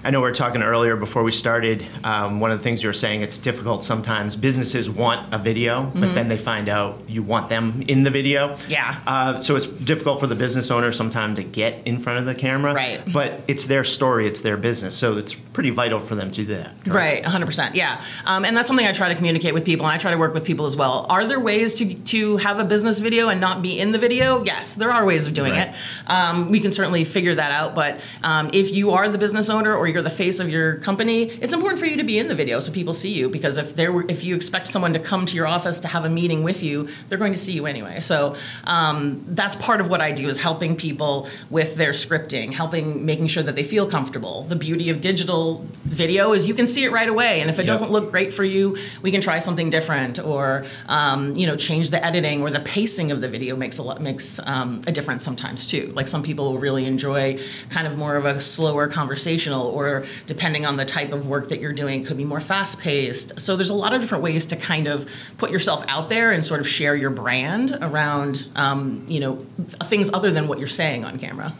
I 0.06 0.10
know 0.10 0.20
we 0.20 0.28
were 0.28 0.34
talking 0.34 0.62
earlier 0.62 0.94
before 0.94 1.24
we 1.24 1.32
started. 1.32 1.84
Um, 2.04 2.38
one 2.38 2.52
of 2.52 2.58
the 2.58 2.62
things 2.62 2.80
you 2.80 2.88
were 2.88 2.92
saying, 2.92 3.22
it's 3.22 3.38
difficult 3.38 3.82
sometimes. 3.82 4.36
Businesses 4.36 4.88
want 4.88 5.34
a 5.34 5.38
video, 5.38 5.90
but 5.92 6.14
then 6.14 6.28
they 6.28 6.36
find 6.36 6.68
out 6.68 7.02
you 7.08 7.24
want 7.24 7.48
them 7.48 7.82
in 7.88 8.04
the 8.04 8.10
video. 8.10 8.50
Mm-hmm. 8.50 8.70
Yeah. 8.70 9.00
Uh, 9.04 9.40
so 9.40 9.56
it's 9.56 9.66
difficult 9.66 10.20
for 10.20 10.28
the 10.28 10.36
business 10.36 10.70
owner 10.70 10.92
sometimes 10.92 11.38
to 11.38 11.42
get 11.42 11.84
in 11.84 11.98
front 11.98 12.20
of 12.20 12.24
the 12.24 12.36
camera. 12.36 12.72
Right. 12.72 13.02
But 13.12 13.40
it's 13.48 13.66
their 13.66 13.82
story, 13.82 14.28
it's 14.28 14.42
their 14.42 14.56
business. 14.56 14.96
So 14.96 15.18
it's 15.18 15.36
pretty 15.56 15.70
vital 15.70 15.98
for 15.98 16.14
them 16.14 16.30
to 16.30 16.44
do 16.44 16.54
that. 16.54 16.70
Right, 16.86 17.24
100%. 17.24 17.70
Yeah. 17.74 18.04
Um, 18.26 18.44
and 18.44 18.54
that's 18.54 18.68
something 18.68 18.86
I 18.86 18.92
try 18.92 19.08
to 19.08 19.14
communicate 19.14 19.54
with 19.54 19.64
people, 19.64 19.86
and 19.86 19.94
I 19.94 19.96
try 19.96 20.10
to 20.10 20.18
work 20.18 20.34
with 20.34 20.44
people 20.44 20.66
as 20.66 20.76
well. 20.76 21.06
Are 21.08 21.24
there 21.24 21.40
ways 21.40 21.74
to, 21.76 21.94
to 21.94 22.36
have 22.36 22.58
a 22.58 22.64
business 22.66 22.98
video 22.98 23.30
and 23.30 23.40
not 23.40 23.62
be 23.62 23.80
in 23.80 23.90
the 23.90 23.96
video? 23.98 24.44
Yes, 24.44 24.74
there 24.74 24.92
are 24.92 25.06
ways 25.06 25.26
of 25.26 25.32
doing 25.32 25.52
Right. 25.52 25.68
it. 25.68 25.74
Um, 26.10 26.50
we 26.50 26.60
can 26.60 26.72
certainly 26.72 27.04
figure 27.04 27.34
that 27.34 27.52
out. 27.52 27.74
But 27.74 28.00
um, 28.22 28.50
if 28.52 28.70
you 28.70 28.90
are 28.90 29.08
the 29.08 29.16
business 29.16 29.48
owner 29.48 29.74
or 29.74 29.88
you're 29.88 30.02
the 30.02 30.10
face 30.10 30.40
of 30.40 30.50
your 30.50 30.74
company, 30.80 31.22
it's 31.30 31.54
important 31.54 31.80
for 31.80 31.86
you 31.86 31.96
to 31.96 32.04
be 32.04 32.18
in 32.18 32.28
the 32.28 32.34
video 32.34 32.60
so 32.60 32.70
people 32.70 32.92
see 32.92 33.14
you. 33.14 33.30
Because 33.30 33.56
if 33.56 33.74
there 33.76 33.90
were, 33.92 34.04
if 34.10 34.24
you 34.24 34.36
expect 34.36 34.66
someone 34.66 34.92
to 34.92 34.98
come 34.98 35.24
to 35.24 35.34
your 35.34 35.46
office 35.46 35.80
to 35.80 35.88
have 35.88 36.04
a 36.04 36.10
meeting 36.10 36.42
with 36.44 36.62
you, 36.62 36.88
they're 37.08 37.16
going 37.16 37.32
to 37.32 37.38
see 37.38 37.52
you 37.52 37.64
anyway. 37.64 38.00
So 38.00 38.36
um, 38.64 39.24
that's 39.28 39.56
part 39.56 39.80
of 39.80 39.88
what 39.88 40.02
I 40.02 40.12
do 40.12 40.28
is 40.28 40.36
helping 40.36 40.76
people 40.76 41.30
with 41.48 41.76
their 41.76 41.92
scripting, 41.92 42.52
helping 42.52 43.06
making 43.06 43.28
sure 43.28 43.42
that 43.42 43.54
they 43.54 43.64
feel 43.64 43.88
comfortable. 43.88 44.42
The 44.42 44.56
beauty 44.56 44.90
of 44.90 45.00
digital 45.00 45.45
video 45.54 46.32
is 46.32 46.46
you 46.46 46.54
can 46.54 46.66
see 46.66 46.84
it 46.84 46.92
right 46.92 47.08
away, 47.08 47.40
and 47.40 47.48
if 47.50 47.58
it 47.58 47.62
Yep. 47.62 47.68
doesn't 47.68 47.90
look 47.90 48.10
great 48.10 48.32
for 48.32 48.44
you, 48.44 48.76
we 49.02 49.10
can 49.10 49.20
try 49.20 49.38
something 49.38 49.70
different, 49.70 50.18
or 50.18 50.64
um, 50.88 51.34
you 51.34 51.46
know, 51.46 51.56
change 51.56 51.90
the 51.90 52.04
editing 52.04 52.42
or 52.42 52.50
the 52.50 52.60
pacing 52.60 53.10
of 53.12 53.20
the 53.20 53.28
video 53.28 53.56
makes 53.56 53.78
a 53.78 53.82
lot 53.82 54.00
makes 54.00 54.38
um, 54.46 54.80
a 54.86 54.92
difference 54.92 55.24
sometimes 55.24 55.66
too. 55.66 55.92
Like 55.94 56.08
some 56.08 56.22
people 56.22 56.44
will 56.52 56.58
really 56.58 56.84
enjoy 56.84 57.38
kind 57.70 57.86
of 57.86 57.96
more 57.96 58.16
of 58.16 58.24
a 58.24 58.40
slower 58.40 58.86
conversational, 58.88 59.66
or 59.68 60.04
depending 60.26 60.66
on 60.66 60.76
the 60.76 60.84
type 60.84 61.12
of 61.12 61.26
work 61.26 61.48
that 61.48 61.60
you're 61.60 61.72
doing, 61.72 62.04
could 62.04 62.16
be 62.16 62.24
more 62.24 62.40
fast 62.40 62.80
paced. 62.80 63.40
So 63.40 63.56
there's 63.56 63.70
a 63.70 63.74
lot 63.74 63.92
of 63.94 64.00
different 64.00 64.24
ways 64.24 64.46
to 64.46 64.56
kind 64.56 64.86
of 64.86 65.08
put 65.38 65.50
yourself 65.50 65.84
out 65.88 66.08
there 66.08 66.30
and 66.32 66.44
sort 66.44 66.60
of 66.60 66.66
share 66.68 66.94
your 66.94 67.10
brand 67.10 67.76
around 67.80 68.46
um, 68.56 69.04
you 69.08 69.20
know 69.20 69.44
things 69.84 70.10
other 70.12 70.30
than 70.30 70.48
what 70.48 70.58
you're 70.58 70.68
saying 70.82 71.04
on 71.04 71.18
camera. 71.18 71.52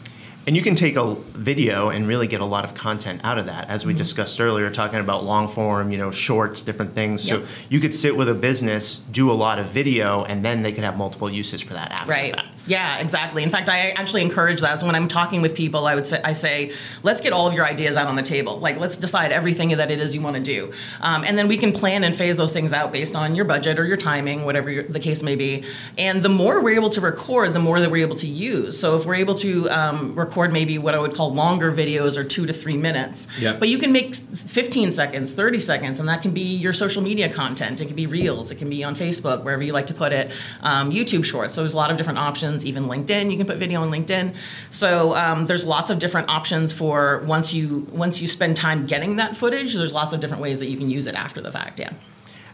And 0.47 0.57
you 0.57 0.63
can 0.63 0.77
take 0.77 0.95
a 0.95 1.15
video 1.15 1.89
and 1.89 2.07
really 2.07 2.29
get 2.29 2.41
a 2.41 2.45
lot 2.45 2.65
of 2.65 2.73
content 2.75 3.21
out 3.25 3.37
of 3.37 3.47
that, 3.47 3.69
as 3.69 3.85
we 3.85 3.93
mm-hmm. 3.93 3.99
discussed 3.99 4.41
earlier, 4.41 4.71
talking 4.71 5.01
about 5.01 5.25
long 5.25 5.49
form, 5.49 5.91
you 5.91 5.99
know, 5.99 6.13
shorts, 6.13 6.63
different 6.63 6.95
things. 6.95 7.29
Yep. 7.29 7.41
So 7.41 7.49
you 7.69 7.81
could 7.81 7.95
sit 7.95 8.17
with 8.17 8.29
a 8.29 8.35
business, 8.35 8.99
do 8.99 9.29
a 9.31 9.35
lot 9.35 9.59
of 9.59 9.67
video, 9.67 10.23
and 10.25 10.45
then 10.45 10.63
they 10.63 10.71
could 10.71 10.85
have 10.85 10.97
multiple 10.97 11.29
uses 11.29 11.63
for 11.63 11.73
that 11.73 11.91
after 11.91 12.11
Right. 12.11 12.35
that. 12.37 12.47
Yeah, 12.67 12.99
exactly. 12.99 13.43
In 13.43 13.51
fact, 13.51 13.69
I 13.69 13.91
actually 13.91 14.23
encourage 14.23 14.61
that. 14.61 14.79
So 14.81 14.87
when 14.87 14.95
I'm 14.95 15.09
talking 15.09 15.41
with 15.43 15.55
people, 15.55 15.87
I 15.87 15.95
would 15.95 16.07
say, 16.07 16.21
I 16.25 16.33
say, 16.33 16.73
let's 17.03 17.21
get 17.21 17.33
all 17.33 17.47
of 17.47 17.55
your 17.55 17.65
ideas 17.65 17.97
out 17.97 18.07
on 18.09 18.17
the 18.17 18.23
table. 18.23 18.59
Like, 18.59 18.79
let's 18.79 18.97
decide 18.97 19.31
everything 19.33 19.69
that 19.77 19.91
it 19.91 20.01
is 20.01 20.15
you 20.15 20.21
want 20.21 20.37
to 20.37 20.43
do, 20.43 20.73
um, 21.01 21.25
and 21.25 21.37
then 21.39 21.49
we 21.49 21.57
can 21.57 21.73
plan 21.73 22.05
and 22.05 22.15
phase 22.15 22.37
those 22.37 22.53
things 22.53 22.73
out 22.73 22.93
based 22.93 23.15
on 23.17 23.35
your 23.35 23.45
budget 23.45 23.79
or 23.79 23.87
your 23.87 23.97
timing, 23.97 24.45
whatever 24.45 24.71
your, 24.71 24.83
the 24.85 25.01
case 25.01 25.23
may 25.23 25.37
be. 25.37 25.65
And 25.99 26.23
the 26.23 26.29
more 26.29 26.61
we're 26.61 26.75
able 26.77 26.91
to 26.91 27.01
record, 27.01 27.53
the 27.55 27.59
more 27.61 27.81
that 27.81 27.91
we're 27.91 28.05
able 28.05 28.17
to 28.17 28.27
use. 28.27 28.79
So 28.79 28.97
if 28.97 29.07
we're 29.07 29.15
able 29.17 29.35
to 29.37 29.69
um, 29.71 30.15
record 30.15 30.53
maybe 30.53 30.79
what 30.79 30.95
I 30.95 30.99
would 30.99 31.15
call 31.15 31.33
longer 31.33 31.71
videos 31.73 32.17
or 32.17 32.25
two 32.25 32.47
to 32.47 32.53
three 32.53 32.77
minutes, 32.77 33.29
Yep. 33.39 33.59
but 33.61 33.69
you 33.69 33.79
can 33.79 33.93
make 33.93 34.15
15 34.15 34.93
seconds, 34.93 35.33
30 35.33 35.61
seconds, 35.61 36.01
and 36.01 36.09
that 36.09 36.23
can 36.23 36.31
be 36.33 36.41
your 36.57 36.73
social 36.73 37.03
media 37.03 37.29
content. 37.33 37.81
It 37.81 37.87
can 37.87 37.97
be 37.97 38.07
reels, 38.07 38.51
it 38.51 38.57
can 38.57 38.71
be 38.71 38.83
on 38.85 38.95
Facebook, 38.95 39.43
wherever 39.45 39.63
you 39.63 39.73
like 39.73 39.87
to 39.87 39.95
put 39.95 40.13
it, 40.13 40.31
um, 40.63 40.91
YouTube 40.91 41.25
shorts. 41.25 41.55
So 41.55 41.61
there's 41.61 41.75
a 41.75 41.77
lot 41.77 41.91
of 41.91 41.97
different 41.97 42.19
options, 42.19 42.56
even 42.65 42.85
LinkedIn. 42.85 43.31
You 43.31 43.37
can 43.37 43.47
put 43.47 43.59
video 43.59 43.83
on 43.83 43.91
LinkedIn. 43.91 44.35
So 44.71 45.15
um, 45.17 45.47
there's 45.47 45.65
lots 45.67 45.91
of 45.91 45.99
different 45.99 46.29
options 46.29 46.73
for 46.73 47.23
once 47.27 47.53
you 47.53 47.87
once 47.93 48.21
you 48.23 48.29
spend 48.29 48.57
time 48.57 48.87
getting 48.87 49.17
that 49.17 49.37
footage. 49.37 49.75
There's 49.75 49.93
lots 49.93 50.13
of 50.13 50.21
different 50.21 50.43
ways 50.43 50.59
that 50.61 50.67
you 50.67 50.77
can 50.77 50.91
use 50.91 51.07
it 51.07 51.15
after 51.15 51.41
the 51.41 51.53
fact. 51.53 51.81
Yeah. 51.81 51.91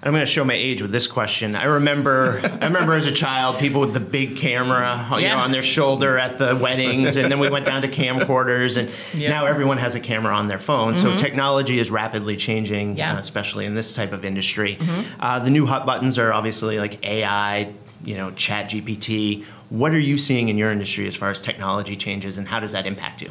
And 0.04 0.09
I'm 0.09 0.14
going 0.14 0.26
to 0.26 0.32
show 0.32 0.42
my 0.42 0.54
age 0.54 0.82
with 0.82 0.90
this 0.90 1.06
question. 1.06 1.54
I 1.54 1.62
remember, 1.66 2.40
I 2.61 2.64
remember 2.66 2.94
as 2.94 3.06
a 3.06 3.12
child, 3.12 3.61
people 3.61 3.80
with 3.80 3.92
the 3.94 4.00
big 4.00 4.37
camera, 4.37 5.06
you 5.12 5.18
Yeah. 5.18 5.35
know, 5.37 5.42
on 5.42 5.52
their 5.52 5.62
shoulder 5.62 6.18
at 6.18 6.38
the 6.38 6.56
weddings, 6.56 7.14
and 7.14 7.30
then 7.30 7.38
we 7.38 7.49
went 7.49 7.66
down 7.66 7.82
to 7.82 7.88
camcorders, 7.88 8.76
and 8.76 8.90
Yeah. 9.14 9.28
now 9.30 9.47
everyone 9.47 9.78
has 9.78 9.94
a 9.94 10.00
camera 10.00 10.35
on 10.35 10.49
their 10.49 10.59
phone. 10.59 10.97
So 10.97 11.16
technology 11.16 11.78
is 11.78 11.92
rapidly 11.92 12.35
changing, 12.37 12.97
Yeah. 12.97 13.14
uh, 13.14 13.18
especially 13.18 13.64
in 13.64 13.76
this 13.76 13.94
type 13.94 14.12
of 14.12 14.25
industry. 14.25 14.76
Uh, 15.21 15.38
the 15.38 15.50
new 15.50 15.66
hot 15.66 15.87
buttons 15.87 16.18
are 16.18 16.32
obviously 16.32 16.80
like 16.80 16.99
AI, 17.06 17.68
you 18.04 18.16
know, 18.16 18.30
Chat 18.32 18.71
GPT. 18.71 19.44
What 19.71 19.92
are 19.92 20.00
you 20.00 20.18
seeing 20.18 20.49
in 20.49 20.59
your 20.59 20.71
industry 20.71 21.06
as 21.06 21.16
far 21.16 21.30
as 21.30 21.40
technology 21.40 21.97
changes, 21.97 22.38
and 22.38 22.49
how 22.49 22.61
does 22.61 22.73
that 22.73 22.87
impact 22.87 23.23
you? 23.23 23.30